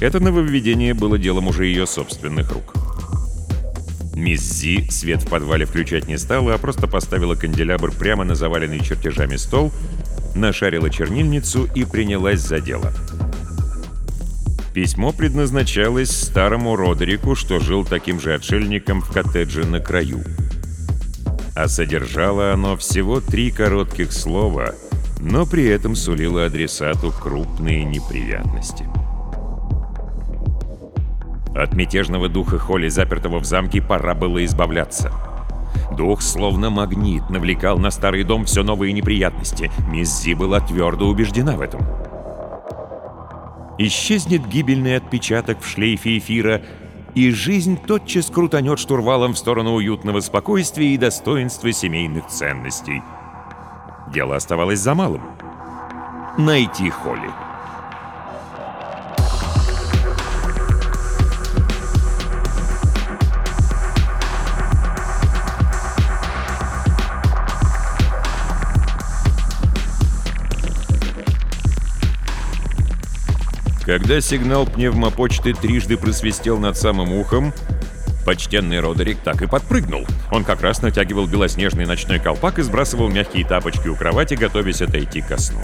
Это 0.00 0.20
нововведение 0.20 0.94
было 0.94 1.18
делом 1.18 1.48
уже 1.48 1.66
ее 1.66 1.86
собственных 1.86 2.52
рук. 2.52 2.74
Мисс 4.14 4.42
Зи 4.42 4.88
свет 4.90 5.22
в 5.22 5.28
подвале 5.28 5.64
включать 5.64 6.08
не 6.08 6.18
стала, 6.18 6.54
а 6.54 6.58
просто 6.58 6.88
поставила 6.88 7.36
канделябр 7.36 7.92
прямо 7.92 8.24
на 8.24 8.34
заваленный 8.34 8.80
чертежами 8.80 9.36
стол, 9.36 9.72
нашарила 10.34 10.90
чернильницу 10.90 11.68
и 11.74 11.84
принялась 11.84 12.40
за 12.40 12.60
дело. 12.60 12.92
Письмо 14.74 15.12
предназначалось 15.12 16.10
старому 16.10 16.76
Родерику, 16.76 17.34
что 17.34 17.58
жил 17.58 17.84
таким 17.84 18.20
же 18.20 18.34
отшельником 18.34 19.00
в 19.00 19.10
коттедже 19.12 19.64
на 19.66 19.80
краю. 19.80 20.22
А 21.56 21.66
содержало 21.66 22.52
оно 22.52 22.76
всего 22.76 23.20
три 23.20 23.50
коротких 23.50 24.12
слова, 24.12 24.74
но 25.20 25.46
при 25.46 25.66
этом 25.66 25.96
сулило 25.96 26.44
адресату 26.44 27.12
крупные 27.12 27.84
неприятности. 27.84 28.84
От 31.56 31.74
мятежного 31.74 32.28
духа 32.28 32.58
Холли, 32.58 32.88
запертого 32.88 33.40
в 33.40 33.44
замке, 33.44 33.82
пора 33.82 34.14
было 34.14 34.44
избавляться. 34.44 35.10
Дух, 35.96 36.22
словно 36.22 36.70
магнит, 36.70 37.28
навлекал 37.30 37.78
на 37.78 37.90
старый 37.90 38.24
дом 38.24 38.44
все 38.44 38.62
новые 38.62 38.92
неприятности. 38.92 39.70
Мисс 39.88 40.20
Зи 40.20 40.34
была 40.34 40.60
твердо 40.60 41.08
убеждена 41.08 41.56
в 41.56 41.60
этом. 41.60 41.80
Исчезнет 43.78 44.46
гибельный 44.46 44.96
отпечаток 44.96 45.60
в 45.60 45.66
шлейфе 45.68 46.18
эфира, 46.18 46.62
и 47.14 47.30
жизнь 47.30 47.78
тотчас 47.78 48.26
крутанет 48.26 48.78
штурвалом 48.78 49.34
в 49.34 49.38
сторону 49.38 49.74
уютного 49.74 50.20
спокойствия 50.20 50.94
и 50.94 50.98
достоинства 50.98 51.72
семейных 51.72 52.26
ценностей. 52.26 53.02
Дело 54.12 54.36
оставалось 54.36 54.80
за 54.80 54.94
малым. 54.94 55.22
Найти 56.36 56.90
Холли. 56.90 57.47
Когда 73.88 74.20
сигнал 74.20 74.66
пневмопочты 74.66 75.54
трижды 75.54 75.96
просвистел 75.96 76.58
над 76.58 76.76
самым 76.76 77.10
ухом, 77.14 77.54
почтенный 78.26 78.80
Родерик 78.80 79.16
так 79.24 79.40
и 79.40 79.46
подпрыгнул. 79.46 80.04
Он 80.30 80.44
как 80.44 80.60
раз 80.60 80.82
натягивал 80.82 81.26
белоснежный 81.26 81.86
ночной 81.86 82.18
колпак 82.18 82.58
и 82.58 82.62
сбрасывал 82.62 83.08
мягкие 83.08 83.46
тапочки 83.46 83.88
у 83.88 83.96
кровати, 83.96 84.34
готовясь 84.34 84.82
отойти 84.82 85.22
ко 85.22 85.38
сну. 85.38 85.62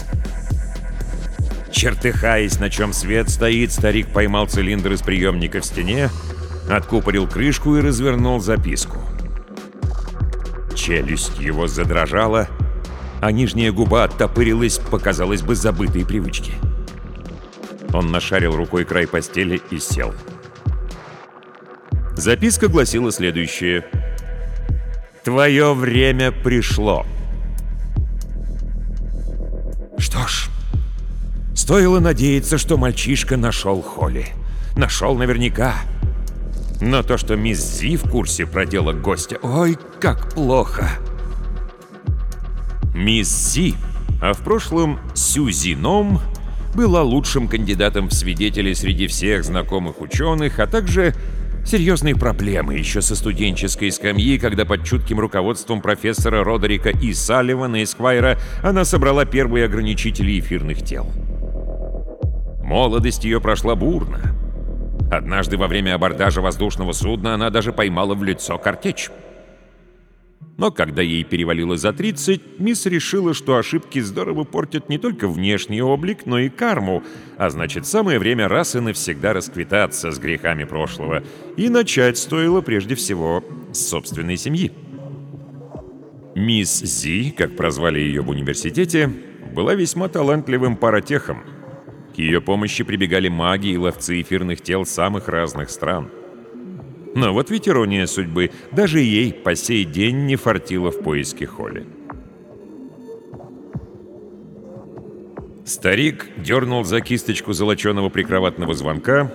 Чертыхаясь, 1.71 2.59
на 2.59 2.71
чем 2.71 2.93
свет 2.93 3.29
стоит, 3.29 3.71
старик 3.71 4.07
поймал 4.07 4.47
цилиндр 4.47 4.93
из 4.93 5.03
приемника 5.03 5.61
в 5.61 5.65
стене, 5.65 6.09
откупорил 6.67 7.27
крышку 7.27 7.77
и 7.77 7.81
развернул 7.81 8.39
записку. 8.39 8.97
Челюсть 10.73 11.39
его 11.39 11.67
задрожала, 11.67 12.47
а 13.21 13.31
нижняя 13.31 13.71
губа 13.71 14.05
оттопырилась, 14.05 14.79
показалось 14.79 15.43
бы, 15.43 15.53
забытой 15.53 16.03
привычки.— 16.03 16.53
он 17.95 18.11
нашарил 18.11 18.55
рукой 18.55 18.85
край 18.85 19.07
постели 19.07 19.61
и 19.71 19.79
сел. 19.79 20.13
Записка 22.15 22.67
гласила 22.67 23.11
следующее. 23.11 23.85
«Твое 25.23 25.73
время 25.73 26.31
пришло». 26.31 27.05
Что 29.97 30.27
ж, 30.27 30.49
стоило 31.55 31.99
надеяться, 31.99 32.57
что 32.57 32.77
мальчишка 32.77 33.37
нашел 33.37 33.81
Холли. 33.81 34.27
Нашел 34.75 35.15
наверняка. 35.15 35.75
Но 36.81 37.01
то, 37.01 37.17
что 37.17 37.35
мисс 37.35 37.59
Зи 37.59 37.95
в 37.95 38.09
курсе 38.09 38.45
проделок 38.45 39.01
гостя, 39.01 39.37
ой, 39.41 39.77
как 39.99 40.33
плохо. 40.33 40.89
Мисс 42.93 43.29
Зи, 43.29 43.75
а 44.21 44.33
в 44.33 44.39
прошлом 44.39 44.99
Сюзи 45.13 45.75
Ном, 45.75 46.21
была 46.75 47.01
лучшим 47.01 47.47
кандидатом 47.47 48.09
в 48.09 48.13
свидетели 48.13 48.73
среди 48.73 49.07
всех 49.07 49.45
знакомых 49.45 50.01
ученых, 50.01 50.59
а 50.59 50.67
также 50.67 51.15
серьезные 51.65 52.15
проблемы 52.15 52.75
еще 52.75 53.01
со 53.01 53.15
студенческой 53.15 53.91
скамьи, 53.91 54.37
когда 54.37 54.65
под 54.65 54.83
чутким 54.83 55.19
руководством 55.19 55.81
профессора 55.81 56.43
Родерика 56.43 56.89
и 56.89 57.13
Салливана 57.13 57.83
Эсквайра 57.83 58.37
она 58.61 58.83
собрала 58.83 59.25
первые 59.25 59.65
ограничители 59.65 60.37
эфирных 60.39 60.83
тел. 60.83 61.09
Молодость 62.63 63.23
ее 63.23 63.39
прошла 63.39 63.75
бурно. 63.75 64.19
Однажды 65.11 65.57
во 65.57 65.67
время 65.67 65.95
абордажа 65.95 66.41
воздушного 66.41 66.91
судна 66.91 67.35
она 67.35 67.49
даже 67.49 67.71
поймала 67.71 68.15
в 68.15 68.23
лицо 68.23 68.57
картечь. 68.57 69.09
Но 70.57 70.71
когда 70.71 71.01
ей 71.01 71.23
перевалило 71.23 71.75
за 71.75 71.91
30, 71.91 72.59
мисс 72.59 72.85
решила, 72.85 73.33
что 73.33 73.57
ошибки 73.57 73.99
здорово 73.99 74.45
портят 74.45 74.87
не 74.87 74.97
только 74.97 75.27
внешний 75.27 75.81
облик, 75.81 76.25
но 76.25 76.39
и 76.39 76.49
карму, 76.49 77.03
а 77.37 77.49
значит, 77.49 77.85
самое 77.85 78.19
время 78.19 78.47
раз 78.47 78.75
и 78.75 78.79
навсегда 78.79 79.33
расквитаться 79.33 80.11
с 80.11 80.19
грехами 80.19 80.63
прошлого. 80.63 81.23
И 81.57 81.67
начать 81.67 82.17
стоило 82.17 82.61
прежде 82.61 82.95
всего 82.95 83.43
с 83.73 83.79
собственной 83.79 84.37
семьи. 84.37 84.71
Мисс 86.35 86.79
Зи, 86.79 87.31
как 87.31 87.55
прозвали 87.57 87.99
ее 87.99 88.21
в 88.21 88.29
университете, 88.29 89.11
была 89.53 89.75
весьма 89.75 90.07
талантливым 90.07 90.77
паратехом. 90.77 91.43
К 92.15 92.19
ее 92.19 92.39
помощи 92.39 92.85
прибегали 92.85 93.27
маги 93.27 93.67
и 93.67 93.77
ловцы 93.77 94.21
эфирных 94.21 94.61
тел 94.61 94.85
самых 94.85 95.27
разных 95.27 95.69
стран– 95.69 96.09
но 97.15 97.33
вот 97.33 97.49
ведь 97.49 97.67
ирония 97.67 98.05
судьбы, 98.05 98.51
даже 98.71 98.99
ей 98.99 99.33
по 99.33 99.55
сей 99.55 99.85
день 99.85 100.25
не 100.25 100.35
фартило 100.35 100.91
в 100.91 100.99
поиске 100.99 101.47
Холли. 101.47 101.85
Старик 105.65 106.27
дернул 106.37 106.83
за 106.83 107.01
кисточку 107.01 107.53
золоченого 107.53 108.09
прикроватного 108.09 108.75
звонка, 108.75 109.31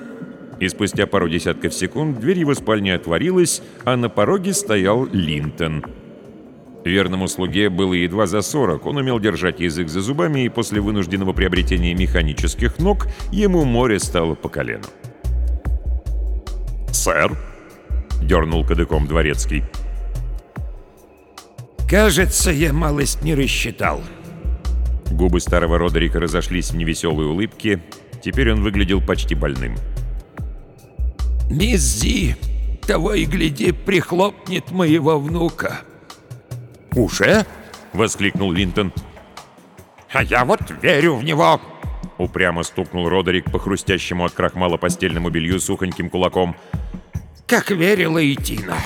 и 0.61 0.69
спустя 0.69 1.07
пару 1.07 1.29
десятков 1.29 1.75
секунд 1.75 2.21
дверь 2.21 2.39
его 2.39 2.55
спальни 2.55 2.91
отворилась, 2.91 3.63
а 3.85 3.97
на 3.97 4.11
пороге 4.11 4.53
стоял 4.53 5.07
Линтон. 5.07 5.85
Верному 6.85 7.29
слуге 7.29 7.71
было 7.71 7.95
едва 7.95 8.27
за 8.27 8.43
40, 8.43 8.87
он 8.87 8.99
умел 8.99 9.19
держать 9.19 9.59
язык 9.61 9.89
за 9.89 10.03
зубами, 10.03 10.45
и 10.45 10.49
после 10.51 10.81
вынужденного 10.81 11.33
приобретения 11.33 11.95
механических 11.95 12.79
ног 12.79 13.07
ему 13.33 13.65
море 13.65 13.99
стало 13.99 14.35
по 14.35 14.51
колену. 14.51 14.85
«Сэр»,— 16.93 17.33
дернул 18.21 18.65
кадыком 18.65 19.07
дворецкий. 19.07 19.65
«Кажется, 21.89 22.51
я 22.51 22.73
малость 22.73 23.23
не 23.23 23.35
рассчитал». 23.35 24.01
Губы 25.11 25.41
старого 25.41 25.79
Родерика 25.79 26.21
разошлись 26.21 26.71
в 26.71 26.77
невеселой 26.77 27.27
улыбке. 27.27 27.83
Теперь 28.23 28.53
он 28.53 28.63
выглядел 28.63 29.01
почти 29.01 29.35
больным. 29.35 29.77
«Мисс 31.51 31.81
Зи, 31.81 32.37
того 32.87 33.15
и 33.15 33.25
гляди, 33.25 33.73
прихлопнет 33.73 34.71
моего 34.71 35.19
внука». 35.19 35.81
«Уже?»— 36.95 37.45
воскликнул 37.93 38.53
Линтон. 38.53 38.93
«А 40.13 40.23
я 40.23 40.45
вот 40.45 40.61
верю 40.81 41.17
в 41.17 41.25
него!» 41.25 41.61
Упрямо 42.19 42.63
стукнул 42.63 43.09
Родерик 43.09 43.51
по 43.51 43.59
хрустящему 43.59 44.25
от 44.25 44.33
крахмала 44.33 44.77
постельному 44.77 45.31
белью 45.31 45.59
сухоньким 45.59 46.11
кулаком 46.11 46.55
как 47.51 47.73
верила 47.73 48.19
и. 48.19 48.77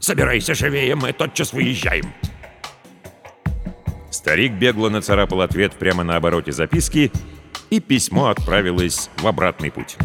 Собирайся 0.00 0.54
живее, 0.54 0.94
мы 0.94 1.12
тотчас 1.12 1.52
выезжаем. 1.52 2.14
Старик 4.10 4.52
бегло 4.52 4.88
нацарапал 4.88 5.42
ответ 5.42 5.74
прямо 5.74 6.02
на 6.02 6.16
обороте 6.16 6.50
записки, 6.50 7.12
и 7.68 7.78
письмо 7.78 8.28
отправилось 8.28 9.10
в 9.18 9.26
обратный 9.26 9.70
путь. 9.70 9.98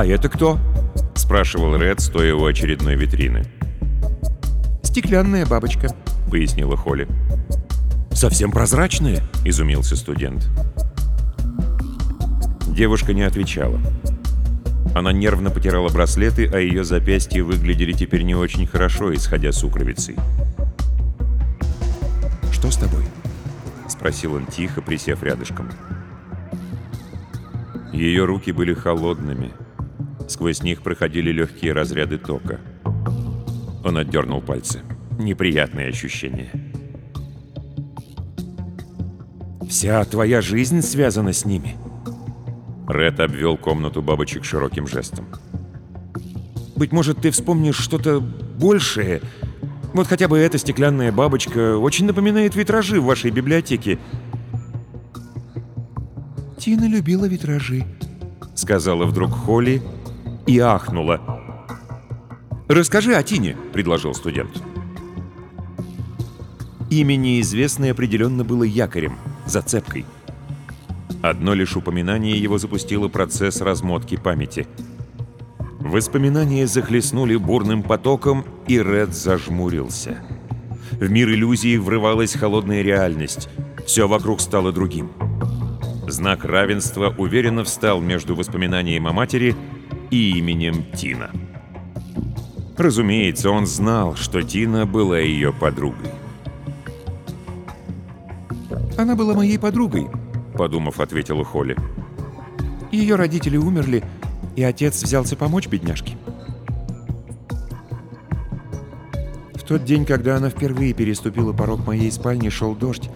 «А 0.00 0.06
это 0.06 0.30
кто?»— 0.30 0.58
спрашивал 1.14 1.76
Ред, 1.76 2.00
стоя 2.00 2.34
у 2.34 2.46
очередной 2.46 2.96
витрины. 2.96 3.44
«Стеклянная 4.82 5.44
бабочка»,— 5.44 5.94
пояснила 6.30 6.74
Холли. 6.74 7.06
«Совсем 8.10 8.50
прозрачная?»— 8.50 9.22
изумился 9.44 9.96
студент. 9.96 10.48
Девушка 12.68 13.12
не 13.12 13.24
отвечала. 13.24 13.78
Она 14.94 15.12
нервно 15.12 15.50
потирала 15.50 15.90
браслеты, 15.90 16.48
а 16.50 16.56
ее 16.56 16.82
запястья 16.82 17.44
выглядели 17.44 17.92
теперь 17.92 18.22
не 18.22 18.34
очень 18.34 18.66
хорошо, 18.66 19.12
исходя 19.12 19.52
с 19.52 19.62
укровицей. 19.62 20.16
«Что 22.52 22.70
с 22.70 22.78
тобой?»— 22.78 23.04
спросил 23.86 24.32
он 24.32 24.46
тихо, 24.46 24.80
присев 24.80 25.22
рядышком. 25.22 25.70
Ее 27.92 28.24
руки 28.24 28.50
были 28.50 28.72
холодными. 28.72 29.52
Сквозь 30.30 30.62
них 30.62 30.82
проходили 30.82 31.32
легкие 31.32 31.72
разряды 31.72 32.16
тока. 32.16 32.60
Он 33.84 33.96
отдернул 33.96 34.40
пальцы. 34.40 34.80
Неприятное 35.18 35.88
ощущение. 35.88 36.52
«Вся 39.68 40.04
твоя 40.04 40.40
жизнь 40.40 40.82
связана 40.82 41.32
с 41.32 41.44
ними?» 41.44 41.76
Ред 42.88 43.18
обвел 43.18 43.56
комнату 43.56 44.02
бабочек 44.02 44.44
широким 44.44 44.86
жестом. 44.86 45.26
«Быть 46.76 46.92
может, 46.92 47.18
ты 47.18 47.32
вспомнишь 47.32 47.78
что-то 47.78 48.20
большее? 48.20 49.22
Вот 49.92 50.06
хотя 50.06 50.28
бы 50.28 50.38
эта 50.38 50.58
стеклянная 50.58 51.10
бабочка 51.10 51.76
очень 51.76 52.06
напоминает 52.06 52.54
витражи 52.54 53.00
в 53.00 53.06
вашей 53.06 53.32
библиотеке». 53.32 53.98
«Тина 56.56 56.88
любила 56.88 57.24
витражи»,— 57.24 57.84
сказала 58.54 59.06
вдруг 59.06 59.32
Холли 59.32 59.82
и 60.50 60.58
ахнула. 60.58 61.20
«Расскажи 62.66 63.14
о 63.14 63.22
Тине»,— 63.22 63.56
предложил 63.72 64.14
студент. 64.14 64.50
Имя 66.90 67.14
неизвестное 67.14 67.92
определенно 67.92 68.42
было 68.42 68.64
якорем, 68.64 69.16
зацепкой. 69.46 70.04
Одно 71.22 71.54
лишь 71.54 71.76
упоминание 71.76 72.36
его 72.36 72.58
запустило 72.58 73.06
процесс 73.06 73.60
размотки 73.60 74.16
памяти. 74.16 74.66
Воспоминания 75.78 76.66
захлестнули 76.66 77.36
бурным 77.36 77.84
потоком, 77.84 78.44
и 78.66 78.78
Ред 78.78 79.14
зажмурился. 79.14 80.18
В 80.90 81.08
мир 81.08 81.28
иллюзии 81.28 81.76
врывалась 81.76 82.34
холодная 82.34 82.82
реальность. 82.82 83.48
Все 83.86 84.08
вокруг 84.08 84.40
стало 84.40 84.72
другим. 84.72 85.10
Знак 86.08 86.44
равенства 86.44 87.14
уверенно 87.16 87.62
встал 87.62 88.00
между 88.00 88.34
воспоминанием 88.34 89.06
о 89.06 89.12
матери 89.12 89.54
и 90.10 90.38
именем 90.38 90.84
Тина. 90.94 91.30
Разумеется, 92.76 93.50
он 93.50 93.66
знал, 93.66 94.16
что 94.16 94.42
Тина 94.42 94.86
была 94.86 95.18
ее 95.18 95.52
подругой. 95.52 96.10
«Она 98.96 99.14
была 99.14 99.34
моей 99.34 99.58
подругой»,— 99.58 100.08
подумав, 100.54 101.00
ответила 101.00 101.44
Холли. 101.44 101.76
«Ее 102.90 103.16
родители 103.16 103.56
умерли, 103.56 104.02
и 104.56 104.62
отец 104.62 105.02
взялся 105.02 105.36
помочь 105.36 105.68
бедняжке». 105.68 106.16
В 109.54 109.62
тот 109.62 109.84
день, 109.84 110.04
когда 110.04 110.36
она 110.36 110.50
впервые 110.50 110.92
переступила 110.92 111.52
порог 111.52 111.86
моей 111.86 112.10
спальни, 112.10 112.48
шел 112.48 112.74
дождь, 112.74 113.08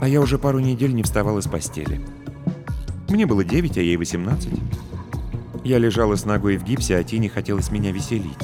а 0.00 0.06
я 0.06 0.20
уже 0.20 0.38
пару 0.38 0.58
недель 0.58 0.94
не 0.94 1.02
вставал 1.02 1.38
из 1.38 1.46
постели. 1.46 2.00
Мне 3.08 3.26
было 3.26 3.42
9, 3.42 3.78
а 3.78 3.80
ей 3.80 3.96
18. 3.96 4.52
Я 5.68 5.76
лежала 5.76 6.16
с 6.16 6.24
ногой 6.24 6.56
в 6.56 6.64
гипсе, 6.64 6.96
а 6.96 7.04
Тине 7.04 7.28
хотелось 7.28 7.70
меня 7.70 7.92
веселить. 7.92 8.38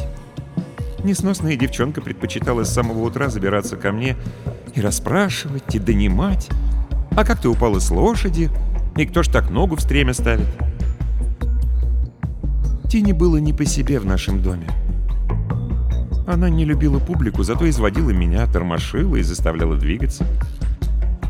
Несносная 1.05 1.57
девчонка 1.57 2.03
предпочитала 2.03 2.65
с 2.65 2.75
самого 2.75 3.01
утра 3.01 3.31
забираться 3.31 3.79
ко 3.79 3.93
мне 3.93 4.15
и 4.75 4.83
расспрашивать, 4.83 5.75
и 5.75 5.79
донимать. 5.79 6.51
А 7.13 7.25
как 7.25 7.41
ты 7.41 7.49
упала 7.49 7.79
с 7.79 7.91
лошади? 7.91 8.51
И 8.99 9.07
кто 9.07 9.23
ж 9.23 9.29
так 9.29 9.49
ногу 9.49 9.77
в 9.77 9.81
стремя 9.81 10.13
ставит? 10.13 10.45
Тине 12.91 13.15
было 13.15 13.39
не 13.39 13.55
по 13.55 13.65
себе 13.65 14.01
в 14.01 14.05
нашем 14.05 14.43
доме. 14.43 14.69
Она 16.27 16.51
не 16.51 16.67
любила 16.67 16.99
публику, 16.99 17.43
зато 17.43 17.67
изводила 17.71 18.11
меня, 18.11 18.47
тормошила 18.47 19.17
и 19.17 19.23
заставляла 19.23 19.77
двигаться. 19.77 20.27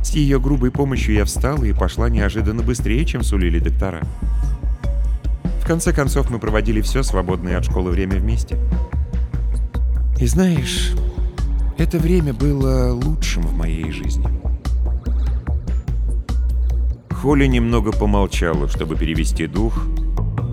С 0.02 0.10
ее 0.10 0.40
грубой 0.40 0.72
помощью 0.72 1.14
я 1.14 1.24
встала 1.24 1.62
и 1.62 1.72
пошла 1.72 2.08
неожиданно 2.08 2.64
быстрее, 2.64 3.04
чем 3.04 3.22
сулили 3.22 3.60
доктора. 3.60 4.02
В 5.64 5.66
конце 5.66 5.94
концов, 5.94 6.28
мы 6.28 6.38
проводили 6.38 6.82
все 6.82 7.02
свободное 7.02 7.56
от 7.56 7.64
школы 7.64 7.90
время 7.90 8.16
вместе. 8.16 8.58
И 10.20 10.26
знаешь, 10.26 10.92
это 11.78 11.96
время 11.96 12.34
было 12.34 12.92
лучшим 12.92 13.44
в 13.44 13.56
моей 13.56 13.90
жизни. 13.90 14.28
Холли 17.12 17.46
немного 17.46 17.92
помолчала, 17.92 18.68
чтобы 18.68 18.94
перевести 18.94 19.46
дух, 19.46 19.86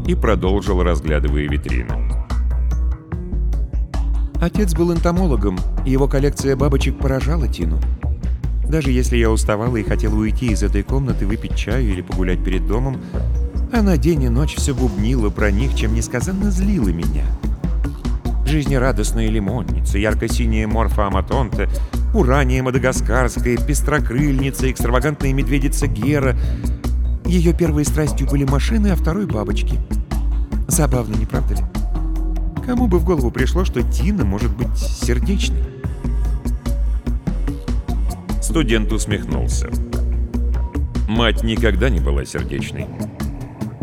и 0.08 0.16
продолжила, 0.16 0.86
разглядывая 0.86 1.44
витрины. 1.44 1.92
Отец 4.42 4.74
был 4.74 4.94
энтомологом, 4.94 5.60
и 5.86 5.92
его 5.92 6.08
коллекция 6.08 6.56
бабочек 6.56 6.98
поражала 6.98 7.50
Тину. 7.50 7.82
Даже 8.66 8.92
если 8.92 9.18
я 9.18 9.30
уставала 9.30 9.76
и 9.76 9.84
хотела 9.84 10.16
уйти 10.16 10.54
из 10.54 10.64
этой 10.64 10.84
комнаты, 10.84 11.28
выпить 11.28 11.58
чаю 11.58 11.84
или 11.84 12.02
погулять 12.02 12.42
перед 12.42 12.66
домом, 12.66 13.02
она 13.72 13.98
день 13.98 14.24
и 14.24 14.30
ночь 14.30 14.56
все 14.56 14.74
бубнила 14.74 15.30
про 15.30 15.52
них, 15.52 15.76
чем 15.76 15.94
несказанно 15.94 16.52
злила 16.52 16.90
меня. 16.90 17.26
Жизнерадостная 18.46 19.30
лимонница, 19.30 19.98
ярко-синяя 19.98 20.68
морфа 20.68 21.08
аматонта, 21.08 21.70
урания 22.14 22.62
мадагаскарская, 22.62 23.58
пестрокрыльница, 23.58 24.70
экстравагантная 24.70 25.32
медведица 25.32 25.88
Гера. 25.88 26.36
Ее 27.26 27.54
первой 27.54 27.86
страстью 27.86 28.28
были 28.28 28.44
машины, 28.44 28.88
а 28.90 28.96
второй— 28.96 29.26
бабочки. 29.28 29.80
Забавно, 30.68 31.16
не 31.16 31.26
правда 31.26 31.56
ли? 31.56 31.62
Кому 32.66 32.88
бы 32.88 33.00
в 33.00 33.06
голову 33.06 33.32
пришло, 33.32 33.64
что 33.64 33.82
Тина 33.84 34.26
может 34.26 34.56
быть 34.56 34.78
сердечной? 34.78 35.64
Студент 38.42 38.92
усмехнулся. 38.92 39.70
Мать 41.08 41.44
никогда 41.44 41.90
не 41.90 42.00
была 42.00 42.26
сердечной. 42.26 42.88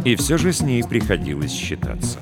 И 0.04 0.16
все 0.16 0.38
же 0.38 0.52
с 0.52 0.60
ней 0.60 0.82
приходилось 0.84 1.52
считаться. 1.52 2.18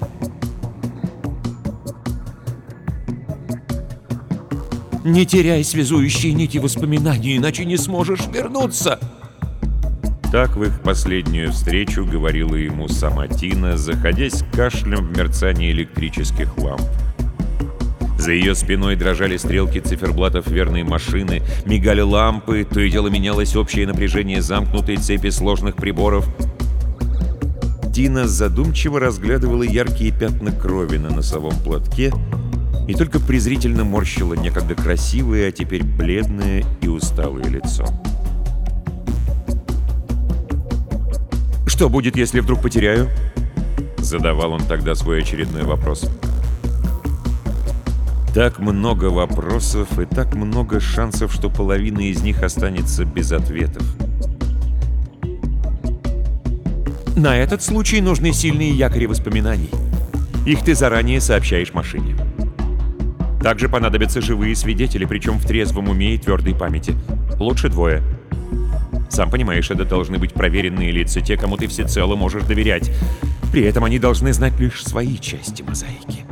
Не 5.04 5.24
теряй 5.24 5.62
связующие 5.62 6.32
нити 6.32 6.58
воспоминаний, 6.58 7.36
иначе 7.36 7.64
не 7.64 7.76
сможешь 7.76 8.26
вернуться. 8.32 8.98
Так 10.32 10.56
в 10.56 10.64
их 10.64 10.80
последнюю 10.80 11.52
встречу 11.52 12.04
говорила 12.04 12.56
ему 12.56 12.88
сама 12.88 13.28
Тина, 13.28 13.76
заходясь 13.76 14.42
кашлем 14.52 15.06
в 15.06 15.16
мерцании 15.16 15.70
электрических 15.70 16.58
ламп. 16.58 16.82
За 18.18 18.32
ее 18.32 18.56
спиной 18.56 18.96
дрожали 18.96 19.36
стрелки 19.36 19.78
циферблатов 19.78 20.48
верной 20.48 20.82
машины, 20.82 21.42
мигали 21.64 22.00
лампы, 22.00 22.66
то 22.68 22.80
и 22.80 22.90
дело 22.90 23.06
менялось 23.06 23.54
общее 23.54 23.86
напряжение 23.86 24.42
замкнутой 24.42 24.96
цепи 24.96 25.30
сложных 25.30 25.76
приборов. 25.76 26.26
Тина 27.96 28.28
задумчиво 28.28 29.00
разглядывала 29.00 29.62
яркие 29.62 30.12
пятна 30.12 30.52
крови 30.52 30.98
на 30.98 31.08
носовом 31.08 31.54
платке 31.64 32.12
и 32.86 32.92
только 32.92 33.18
презрительно 33.18 33.84
морщила 33.84 34.34
некогда 34.34 34.74
красивое, 34.74 35.48
а 35.48 35.50
теперь 35.50 35.82
бледное 35.82 36.62
и 36.82 36.88
усталое 36.88 37.46
лицо. 37.46 37.86
«Что 41.66 41.88
будет, 41.88 42.18
если 42.18 42.40
вдруг 42.40 42.60
потеряю?» 42.60 43.08
Задавал 43.96 44.52
он 44.52 44.60
тогда 44.66 44.94
свой 44.94 45.22
очередной 45.22 45.62
вопрос. 45.62 46.04
Так 48.34 48.58
много 48.58 49.06
вопросов 49.06 49.98
и 49.98 50.04
так 50.04 50.34
много 50.34 50.80
шансов, 50.80 51.32
что 51.32 51.48
половина 51.48 52.00
из 52.00 52.20
них 52.20 52.42
останется 52.42 53.06
без 53.06 53.32
ответов. 53.32 53.84
На 57.16 57.34
этот 57.38 57.62
случай 57.62 58.02
нужны 58.02 58.34
сильные 58.34 58.72
якори 58.72 59.06
воспоминаний. 59.06 59.70
Их 60.44 60.62
ты 60.62 60.74
заранее 60.74 61.22
сообщаешь 61.22 61.72
машине. 61.72 62.14
Также 63.40 63.70
понадобятся 63.70 64.20
живые 64.20 64.54
свидетели, 64.54 65.06
причем 65.06 65.38
в 65.38 65.46
трезвом 65.46 65.88
уме 65.88 66.14
и 66.14 66.18
твердой 66.18 66.54
памяти. 66.54 66.94
Лучше 67.40 67.70
двое. 67.70 68.02
Сам 69.08 69.30
понимаешь, 69.30 69.70
это 69.70 69.86
должны 69.86 70.18
быть 70.18 70.34
проверенные 70.34 70.90
лица, 70.90 71.22
те, 71.22 71.38
кому 71.38 71.56
ты 71.56 71.68
всецело 71.68 72.16
можешь 72.16 72.44
доверять. 72.44 72.90
При 73.50 73.62
этом 73.62 73.84
они 73.84 73.98
должны 73.98 74.34
знать 74.34 74.60
лишь 74.60 74.84
свои 74.84 75.16
части 75.16 75.62
мозаики. 75.62 76.26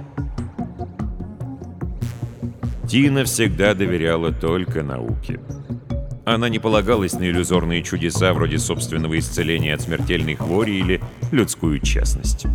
Тина 2.87 3.25
всегда 3.25 3.73
доверяла 3.73 4.33
только 4.33 4.83
науке. 4.83 5.41
Она 6.25 6.49
не 6.49 6.59
полагалась 6.59 7.13
на 7.13 7.25
иллюзорные 7.25 7.83
чудеса 7.83 8.33
вроде 8.33 8.59
собственного 8.59 9.19
исцеления 9.19 9.75
от 9.75 9.83
смертельной 9.83 10.37
хвори 10.37 10.79
или 10.79 11.01
людскую 11.31 11.81
честность. 11.81 12.47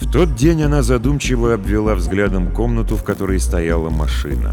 В 0.00 0.10
тот 0.12 0.34
день 0.36 0.62
она 0.62 0.82
задумчиво 0.82 1.54
обвела 1.54 1.94
взглядом 1.94 2.52
комнату, 2.52 2.96
в 2.96 3.04
которой 3.04 3.40
стояла 3.40 3.88
машина. 3.88 4.52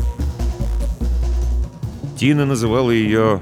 Тина 2.18 2.46
называла 2.46 2.92
ее 2.92 3.42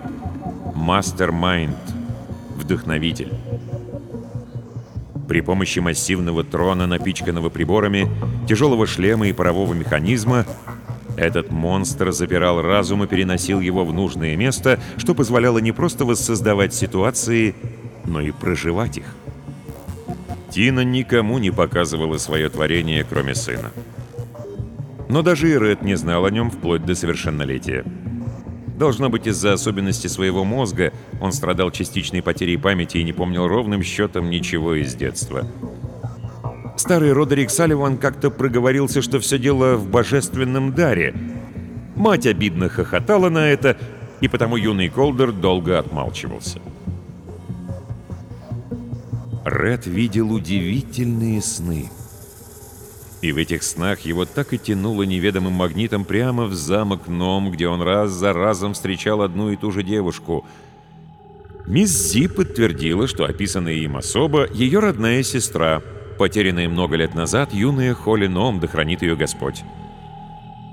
«мастер-майнд»— 0.74 1.78
«вдохновитель». 2.58 3.34
При 5.34 5.42
помощи 5.42 5.80
массивного 5.80 6.44
трона, 6.44 6.86
напичканного 6.86 7.50
приборами, 7.50 8.08
тяжелого 8.48 8.86
шлема 8.86 9.28
и 9.28 9.34
парового 9.34 9.74
механизма, 9.74 10.46
этот 11.18 11.52
монстр 11.52 12.12
запирал 12.12 12.62
разум 12.62 13.04
и 13.04 13.08
переносил 13.08 13.60
его 13.60 13.84
в 13.84 13.92
нужное 13.92 14.36
место, 14.36 14.80
что 14.98 15.16
позволяло 15.16 15.58
не 15.58 15.72
просто 15.72 16.06
воссоздавать 16.06 16.76
ситуации, 16.76 17.56
но 18.06 18.22
и 18.22 18.30
проживать 18.30 19.00
их. 19.00 19.06
Тина 20.52 20.82
никому 20.82 21.40
не 21.40 21.50
показывала 21.50 22.20
свое 22.20 22.48
творение, 22.50 23.04
кроме 23.04 23.34
сына. 23.34 23.72
Но 25.10 25.24
даже 25.24 25.50
и 25.50 25.58
Ред 25.58 25.82
не 25.82 25.96
знал 25.96 26.26
о 26.26 26.30
нем 26.30 26.52
вплоть 26.52 26.86
до 26.86 26.94
совершеннолетия. 26.94 27.84
Должно 28.76 29.10
быть, 29.10 29.28
из-за 29.28 29.54
особенностей 29.54 30.10
своего 30.10 30.44
мозга 30.44 30.92
он 31.22 31.32
страдал 31.32 31.72
частичной 31.72 32.22
потерей 32.22 32.58
памяти 32.58 32.98
и 32.98 33.04
не 33.04 33.14
помнил 33.14 33.48
ровным 33.48 33.84
счетом 33.84 34.30
ничего 34.30 34.76
из 34.76 34.96
детства. 34.96 35.48
Старый 36.76 37.14
Родерик 37.14 37.52
Салливан 37.52 37.98
как-то 37.98 38.32
проговорился, 38.32 39.02
что 39.02 39.20
все 39.20 39.38
дело 39.38 39.76
в 39.76 39.88
божественном 39.88 40.74
даре. 40.74 41.14
Мать 41.96 42.26
обидно 42.26 42.68
хохотала 42.68 43.30
на 43.30 43.48
это, 43.48 43.78
и 44.22 44.28
потому 44.28 44.58
юный 44.58 44.90
Колдер 44.90 45.32
долго 45.32 45.78
отмалчивался. 45.78 46.60
Ред 49.46 49.86
видел 49.86 50.32
удивительные 50.32 51.42
сны. 51.42 51.90
И 53.24 53.32
в 53.32 53.38
этих 53.38 53.64
снах 53.64 54.02
его 54.02 54.26
так 54.26 54.52
и 54.52 54.58
тянуло 54.58 55.04
неведомым 55.04 55.54
магнитом 55.54 56.04
прямо 56.04 56.44
в 56.44 56.54
замок 56.54 57.08
Ном, 57.08 57.52
где 57.52 57.70
он 57.70 57.82
раз 57.82 58.12
за 58.12 58.34
разом 58.34 58.74
встречал 58.74 59.22
одну 59.22 59.50
и 59.50 59.56
ту 59.56 59.72
же 59.72 59.82
девушку. 59.82 60.46
Мисс 61.66 61.92
Зи 61.92 62.28
подтвердила, 62.28 63.08
что 63.08 63.24
описанная 63.24 63.76
им 63.76 63.96
особа— 63.96 64.50
ее 64.54 64.80
родная 64.80 65.24
сестра, 65.24 65.82
потерянная 66.20 66.68
много 66.68 66.98
лет 66.98 67.16
назад 67.16 67.54
юная 67.54 67.94
Холли 67.94 68.28
Ном, 68.28 68.60
да 68.60 68.68
ее 68.82 69.16
Господь. 69.16 69.64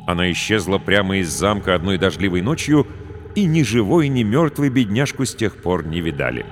Она 0.09 0.29
исчезла 0.33 0.79
прямо 0.79 1.19
из 1.19 1.29
замка 1.29 1.77
одной 1.77 1.99
дождливой 1.99 2.43
ночью, 2.43 2.85
и 3.37 3.45
ни 3.45 3.63
живой, 3.63 4.09
ни 4.09 4.25
мертвый 4.25 4.71
бедняжку 4.71 5.25
с 5.25 5.37
тех 5.37 5.63
пор 5.63 5.87
не 5.87 6.01
видали. 6.01 6.45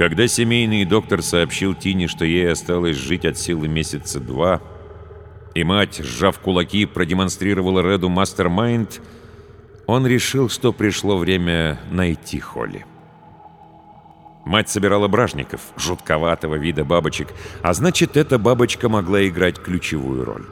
Когда 0.00 0.26
семейный 0.28 0.86
доктор 0.86 1.20
сообщил 1.20 1.74
Тине, 1.74 2.08
что 2.08 2.24
ей 2.24 2.50
осталось 2.50 2.96
жить 2.96 3.26
от 3.26 3.36
силы 3.36 3.68
месяца 3.68 4.18
два, 4.18 4.62
и 5.54 5.62
мать, 5.62 6.00
сжав 6.02 6.38
кулаки, 6.38 6.86
продемонстрировала 6.86 7.80
Реду 7.80 8.08
мастер-майнд, 8.08 9.02
он 9.86 10.06
решил, 10.06 10.48
что 10.48 10.72
пришло 10.72 11.18
время 11.18 11.78
найти 11.90 12.40
Холли. 12.40 12.86
Мать 14.46 14.70
собирала 14.70 15.06
бражников, 15.06 15.60
жутковатого 15.76 16.54
вида 16.54 16.82
бабочек, 16.82 17.28
а 17.60 17.74
значит, 17.74 18.16
эта 18.16 18.38
бабочка 18.38 18.88
могла 18.88 19.28
играть 19.28 19.58
ключевую 19.58 20.24
роль. 20.24 20.46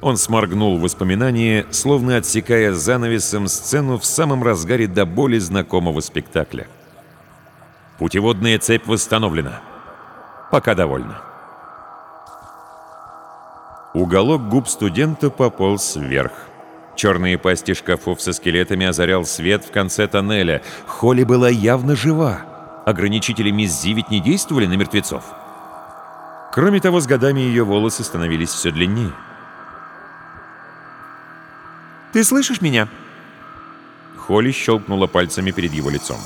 Он 0.00 0.16
сморгнул 0.16 0.78
воспоминания, 0.78 1.66
словно 1.70 2.16
отсекая 2.16 2.72
занавесом 2.72 3.46
сцену 3.46 3.98
в 3.98 4.06
самом 4.06 4.42
разгаре 4.42 4.86
до 4.86 5.04
боли 5.04 5.36
знакомого 5.36 6.00
спектакля. 6.00 6.66
Путеводная 7.98 8.58
цепь 8.58 8.86
восстановлена. 8.86 9.60
Пока 10.50 10.74
довольно. 10.74 11.22
Уголок 13.94 14.48
губ 14.48 14.68
студента 14.68 15.30
пополз 15.30 15.96
вверх. 15.96 16.32
Черные 16.94 17.38
пасти 17.38 17.72
шкафов 17.72 18.20
со 18.20 18.32
скелетами 18.32 18.86
озарял 18.86 19.24
свет 19.24 19.64
в 19.64 19.70
конце 19.70 20.06
тоннеля. 20.06 20.62
Холли 20.86 21.24
была 21.24 21.48
явно 21.48 21.96
жива. 21.96 22.40
Ограничители 22.84 23.50
мисс 23.50 23.72
Зи 23.80 23.94
ведь 23.94 24.10
не 24.10 24.20
действовали 24.20 24.66
на 24.66 24.74
мертвецов. 24.74 25.24
Кроме 26.52 26.80
того, 26.80 27.00
с 27.00 27.06
годами 27.06 27.40
ее 27.40 27.64
волосы 27.64 28.04
становились 28.04 28.50
все 28.50 28.70
длиннее. 28.70 29.12
«Ты 32.12 32.24
слышишь 32.24 32.60
меня?» 32.60 32.88
Холли 34.16 34.52
щелкнула 34.52 35.06
пальцами 35.06 35.50
перед 35.50 35.72
его 35.72 35.90
лицом. 35.90 36.18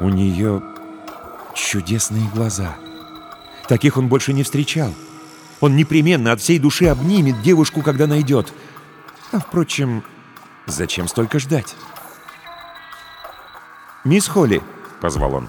У 0.00 0.08
нее 0.08 0.62
чудесные 1.54 2.28
глаза. 2.30 2.76
Таких 3.68 3.96
он 3.96 4.08
больше 4.08 4.32
не 4.32 4.42
встречал. 4.42 4.92
Он 5.60 5.76
непременно 5.76 6.32
от 6.32 6.40
всей 6.40 6.58
души 6.58 6.86
обнимет 6.86 7.40
девушку, 7.42 7.82
когда 7.82 8.06
найдет. 8.06 8.52
А, 9.32 9.38
впрочем, 9.38 10.02
зачем 10.66 11.08
столько 11.08 11.38
ждать? 11.38 11.74
«Мисс 14.04 14.28
Холли»,— 14.28 14.62
позвал 15.00 15.34
он. 15.34 15.48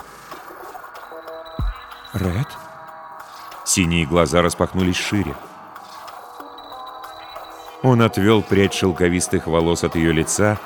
«Ред?» 2.14 2.48
Синие 3.66 4.06
глаза 4.06 4.42
распахнулись 4.42 4.96
шире. 4.96 5.36
Он 7.82 8.02
отвел 8.02 8.42
прядь 8.42 8.74
шелковистых 8.74 9.48
волос 9.48 9.84
от 9.84 9.96
ее 9.96 10.14
лица 10.14 10.58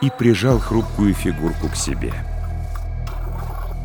и 0.00 0.10
прижал 0.10 0.58
хрупкую 0.58 1.14
фигурку 1.14 1.68
к 1.68 1.76
себе. 1.76 2.31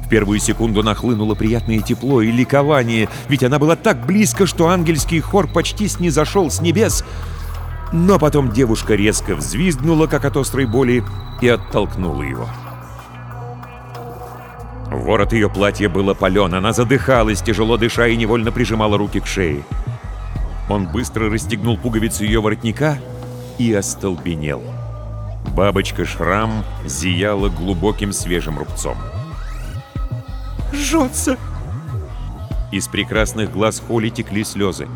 Первую 0.10 0.40
секунду 0.40 0.84
нахлынуло 0.84 1.36
приятное 1.36 1.80
тепло 1.80 2.22
и 2.22 2.32
ликование, 2.32 3.10
ведь 3.28 3.44
она 3.44 3.60
была 3.60 3.76
так 3.76 4.06
близко, 4.06 4.46
что 4.46 4.70
ангельский 4.70 5.20
хор 5.20 5.48
почти 5.48 5.88
снизошел 5.88 6.50
с 6.50 6.62
небес. 6.62 7.04
Но 7.92 8.18
потом 8.18 8.52
девушка 8.52 8.96
резко 8.96 9.36
взвизгнула, 9.36 10.08
как 10.08 10.26
от 10.26 10.38
острой 10.38 10.66
боли, 10.66 11.04
и 11.42 11.48
оттолкнула 11.50 12.24
его. 12.24 12.48
Ворот 14.90 15.34
ее 15.34 15.50
платья 15.50 15.90
был 15.90 16.10
опален, 16.10 16.54
она 16.54 16.72
задыхалась, 16.72 17.42
тяжело 17.42 17.78
дыша 17.78 18.08
и 18.08 18.16
невольно 18.16 18.54
прижимала 18.54 18.98
руки 18.98 19.20
к 19.20 19.28
шее. 19.28 19.64
Он 20.70 20.88
быстро 20.88 21.30
расстегнул 21.30 21.78
пуговицу 21.78 22.24
ее 22.24 22.42
воротника 22.42 22.98
и 23.58 23.74
остолбенел. 23.74 24.64
Бабочка-шрам 25.56 26.64
зияла 26.86 27.50
глубоким 27.50 28.14
свежим 28.14 28.58
рубцом 28.60 28.98
жжется!» 30.74 31.38
Из 32.72 32.88
прекрасных 32.88 33.52
глаз 33.52 33.82
Холли 33.86 34.10
текли 34.10 34.44
слезы. 34.44 34.88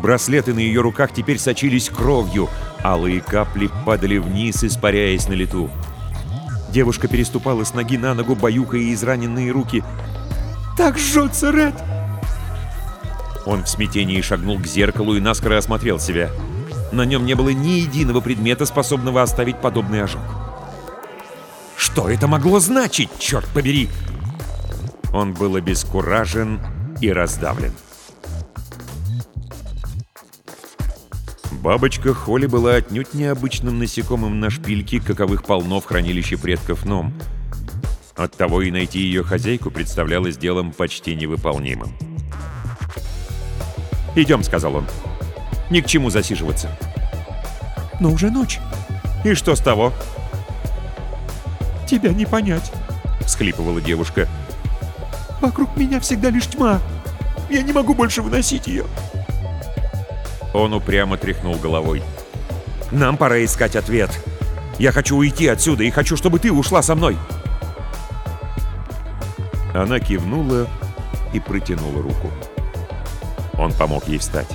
Браслеты 0.00 0.54
на 0.54 0.58
ее 0.58 0.80
руках 0.80 1.12
теперь 1.12 1.38
сочились 1.38 1.88
кровью, 1.88 2.48
алые 2.82 3.20
капли 3.20 3.70
падали 3.86 4.18
вниз, 4.18 4.64
испаряясь 4.64 5.28
на 5.28 5.34
лету. 5.34 5.70
Девушка 6.70 7.06
переступала 7.06 7.64
с 7.64 7.74
ноги 7.74 7.98
на 7.98 8.14
ногу, 8.14 8.34
баюкая 8.34 8.92
израненные 8.92 9.50
руки. 9.52 9.84
«Так 10.76 10.98
жжется, 10.98 11.50
Ред!» 11.50 11.74
Он 13.44 13.64
в 13.64 13.68
смятении 13.68 14.20
шагнул 14.20 14.58
к 14.58 14.66
зеркалу 14.66 15.14
и 15.16 15.20
наскоро 15.20 15.58
осмотрел 15.58 15.98
себя. 15.98 16.30
На 16.92 17.04
нем 17.04 17.26
не 17.26 17.34
было 17.34 17.50
ни 17.50 17.80
единого 17.80 18.20
предмета, 18.20 18.66
способного 18.66 19.22
оставить 19.22 19.60
подобный 19.60 20.02
ожог. 20.02 20.22
Что 21.76 22.08
это 22.08 22.26
могло 22.26 22.60
значить, 22.60 23.10
черт 23.18 23.46
побери? 23.48 23.88
Он 25.12 25.34
был 25.34 25.56
обескуражен 25.56 26.60
и 27.00 27.12
раздавлен. 27.12 27.72
Бабочка 31.62 32.12
Холли 32.12 32.46
была 32.46 32.74
отнюдь 32.76 33.14
необычным 33.14 33.78
насекомым 33.78 34.40
на 34.40 34.50
шпильке, 34.50 35.00
каковых 35.00 35.44
полно 35.44 35.80
в 35.80 35.84
хранилище 35.84 36.36
предков 36.36 36.84
Ном. 36.84 37.12
Оттого 38.16 38.62
и 38.62 38.70
найти 38.70 39.00
ее 39.00 39.22
хозяйку 39.22 39.70
представлялось 39.70 40.36
делом 40.36 40.72
почти 40.72 41.14
невыполнимым. 41.14 41.92
«Идем»,— 44.16 44.42
сказал 44.44 44.76
он. 44.76 44.86
«Ни 45.70 45.80
к 45.80 45.86
чему 45.86 46.10
засиживаться». 46.10 46.76
«Но 48.00 48.10
уже 48.10 48.30
ночь». 48.30 48.58
«И 49.24 49.34
что 49.34 49.54
с 49.54 49.60
того?» 49.60 49.92
«Тебя 51.86 52.12
не 52.12 52.26
понять»,— 52.26 52.72
всхлипывала 53.20 53.80
девушка. 53.80 54.28
Вокруг 55.42 55.76
меня 55.76 55.98
всегда 55.98 56.30
лишь 56.30 56.46
тьма. 56.46 56.80
Я 57.50 57.62
не 57.62 57.72
могу 57.72 57.94
больше 57.94 58.22
выносить 58.22 58.68
ее. 58.68 58.84
Он 60.54 60.72
упрямо 60.72 61.16
тряхнул 61.16 61.56
головой. 61.56 62.00
Нам 62.92 63.16
пора 63.16 63.44
искать 63.44 63.74
ответ. 63.74 64.10
Я 64.78 64.92
хочу 64.92 65.16
уйти 65.16 65.48
отсюда 65.48 65.82
и 65.82 65.90
хочу, 65.90 66.16
чтобы 66.16 66.38
ты 66.38 66.52
ушла 66.52 66.80
со 66.80 66.94
мной. 66.94 67.18
Она 69.74 69.98
кивнула 69.98 70.68
и 71.34 71.40
протянула 71.40 72.02
руку. 72.02 72.30
Он 73.58 73.72
помог 73.72 74.06
ей 74.06 74.18
встать. 74.18 74.48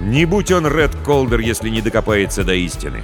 Не 0.00 0.26
будь 0.26 0.50
он 0.50 0.66
Ред 0.66 0.94
Колдер, 1.06 1.40
если 1.40 1.70
не 1.70 1.80
докопается 1.80 2.44
до 2.44 2.52
истины. 2.52 3.02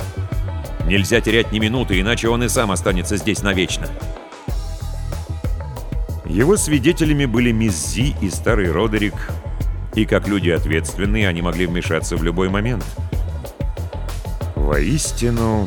Нельзя 0.85 1.23
терять 1.23 1.53
ни 1.53 1.59
минуты, 1.59 1.99
иначе 2.01 2.29
он 2.29 2.43
и 2.45 2.49
сам 2.49 2.71
останется 2.71 3.17
здесь 3.17 3.43
навечно. 3.43 3.89
Его 6.37 6.59
свидетелями 6.59 7.25
были 7.25 7.51
мисс 7.51 7.97
и 7.97 8.29
старый 8.29 8.71
Родерик, 8.71 9.15
и 9.95 10.05
как 10.05 10.29
люди 10.29 10.51
ответственные 10.51 11.29
они 11.29 11.41
могли 11.41 11.65
вмешаться 11.65 12.15
в 12.19 12.23
любой 12.23 12.51
момент. 12.51 12.85
Воистину, 14.55 15.67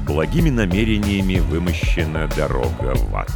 благими 0.00 0.50
намерениями 0.50 1.38
вымощена 1.38 2.28
дорога 2.36 2.96
в 2.96 3.14
ад. 3.14 3.30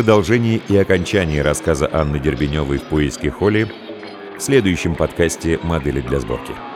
Продолжение 0.00 0.62
и 0.66 0.78
окончание 0.78 1.42
рассказа 1.42 1.86
Анны 1.92 2.18
Дербеневой 2.18 2.78
в 2.78 2.84
поиске 2.84 3.30
Холли 3.30 3.70
в 4.38 4.40
следующем 4.40 4.94
подкасте 4.94 5.60
«Модели 5.62 6.00
для 6.00 6.20
сборки». 6.20 6.69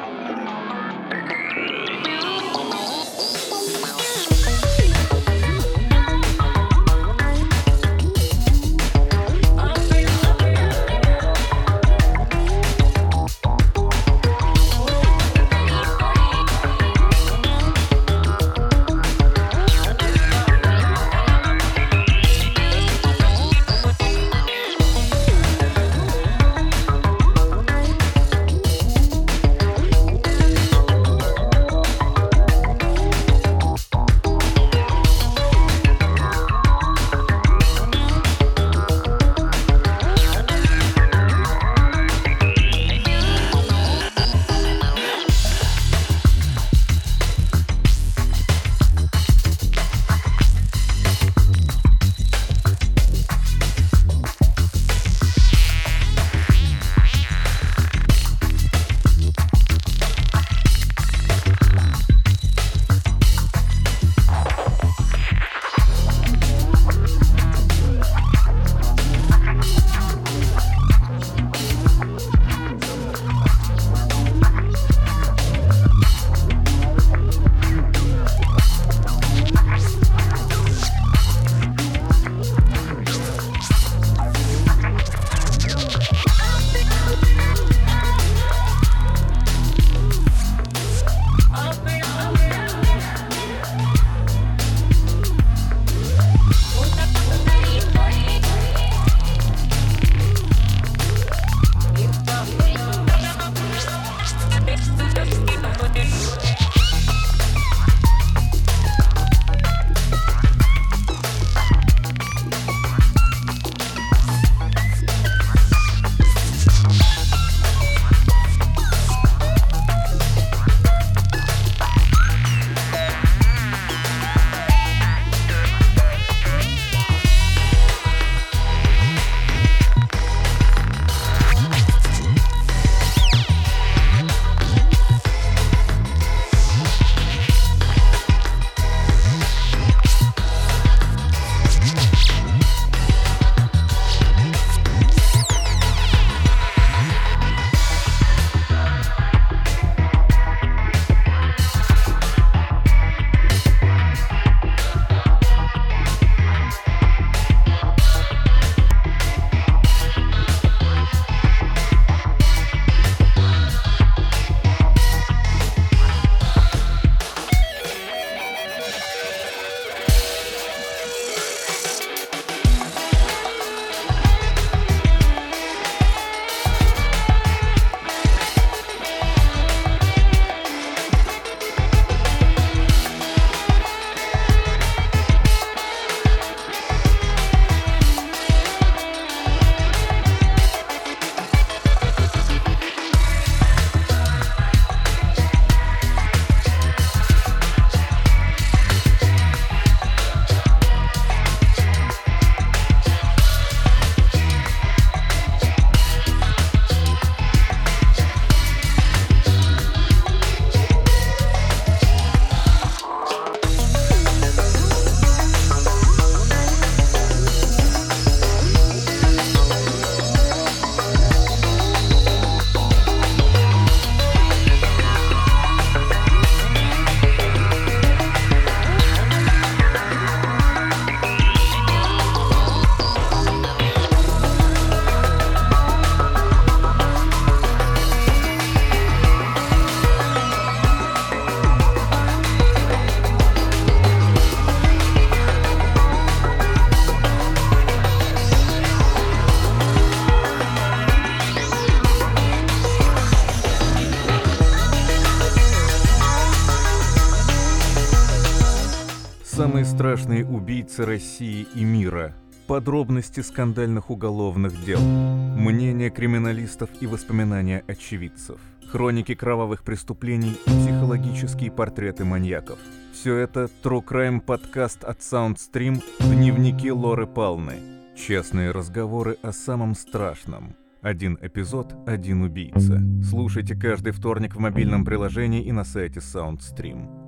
Убийцы 260.95 261.05
России 261.05 261.67
и 261.75 261.85
мира. 261.85 262.33
Подробности 262.67 263.41
скандальных 263.41 264.11
уголовных 264.11 264.85
дел. 264.85 265.01
Мнения 265.01 266.11
криминалистов 266.11 266.89
и 267.01 267.07
воспоминания 267.07 267.83
очевидцев. 267.89 268.61
Хроники 268.91 269.35
кровавых 269.35 269.83
преступлений 269.83 270.57
и 270.67 270.71
психологические 270.71 271.71
портреты 271.71 272.25
маньяков. 272.25 272.79
Все 273.13 273.37
это 273.37 273.69
True 273.83 274.05
Crime 274.05 274.41
подкаст 274.41 275.05
от 275.05 275.19
Soundstream 275.19 276.03
«Дневники 276.21 276.91
Лоры 276.91 277.27
Палны». 277.27 277.75
Честные 278.17 278.71
разговоры 278.71 279.37
о 279.43 279.53
самом 279.53 279.95
страшном. 279.95 280.77
Один 281.03 281.39
эпизод, 281.43 281.95
один 282.07 282.43
убийца. 282.43 283.03
Слушайте 283.29 283.75
каждый 283.75 284.13
вторник 284.13 284.55
в 284.55 284.61
мобильном 284.61 285.05
приложении 285.05 285.65
и 285.65 285.73
на 285.73 285.85
сайте 285.85 286.21
Soundstream. 286.21 287.24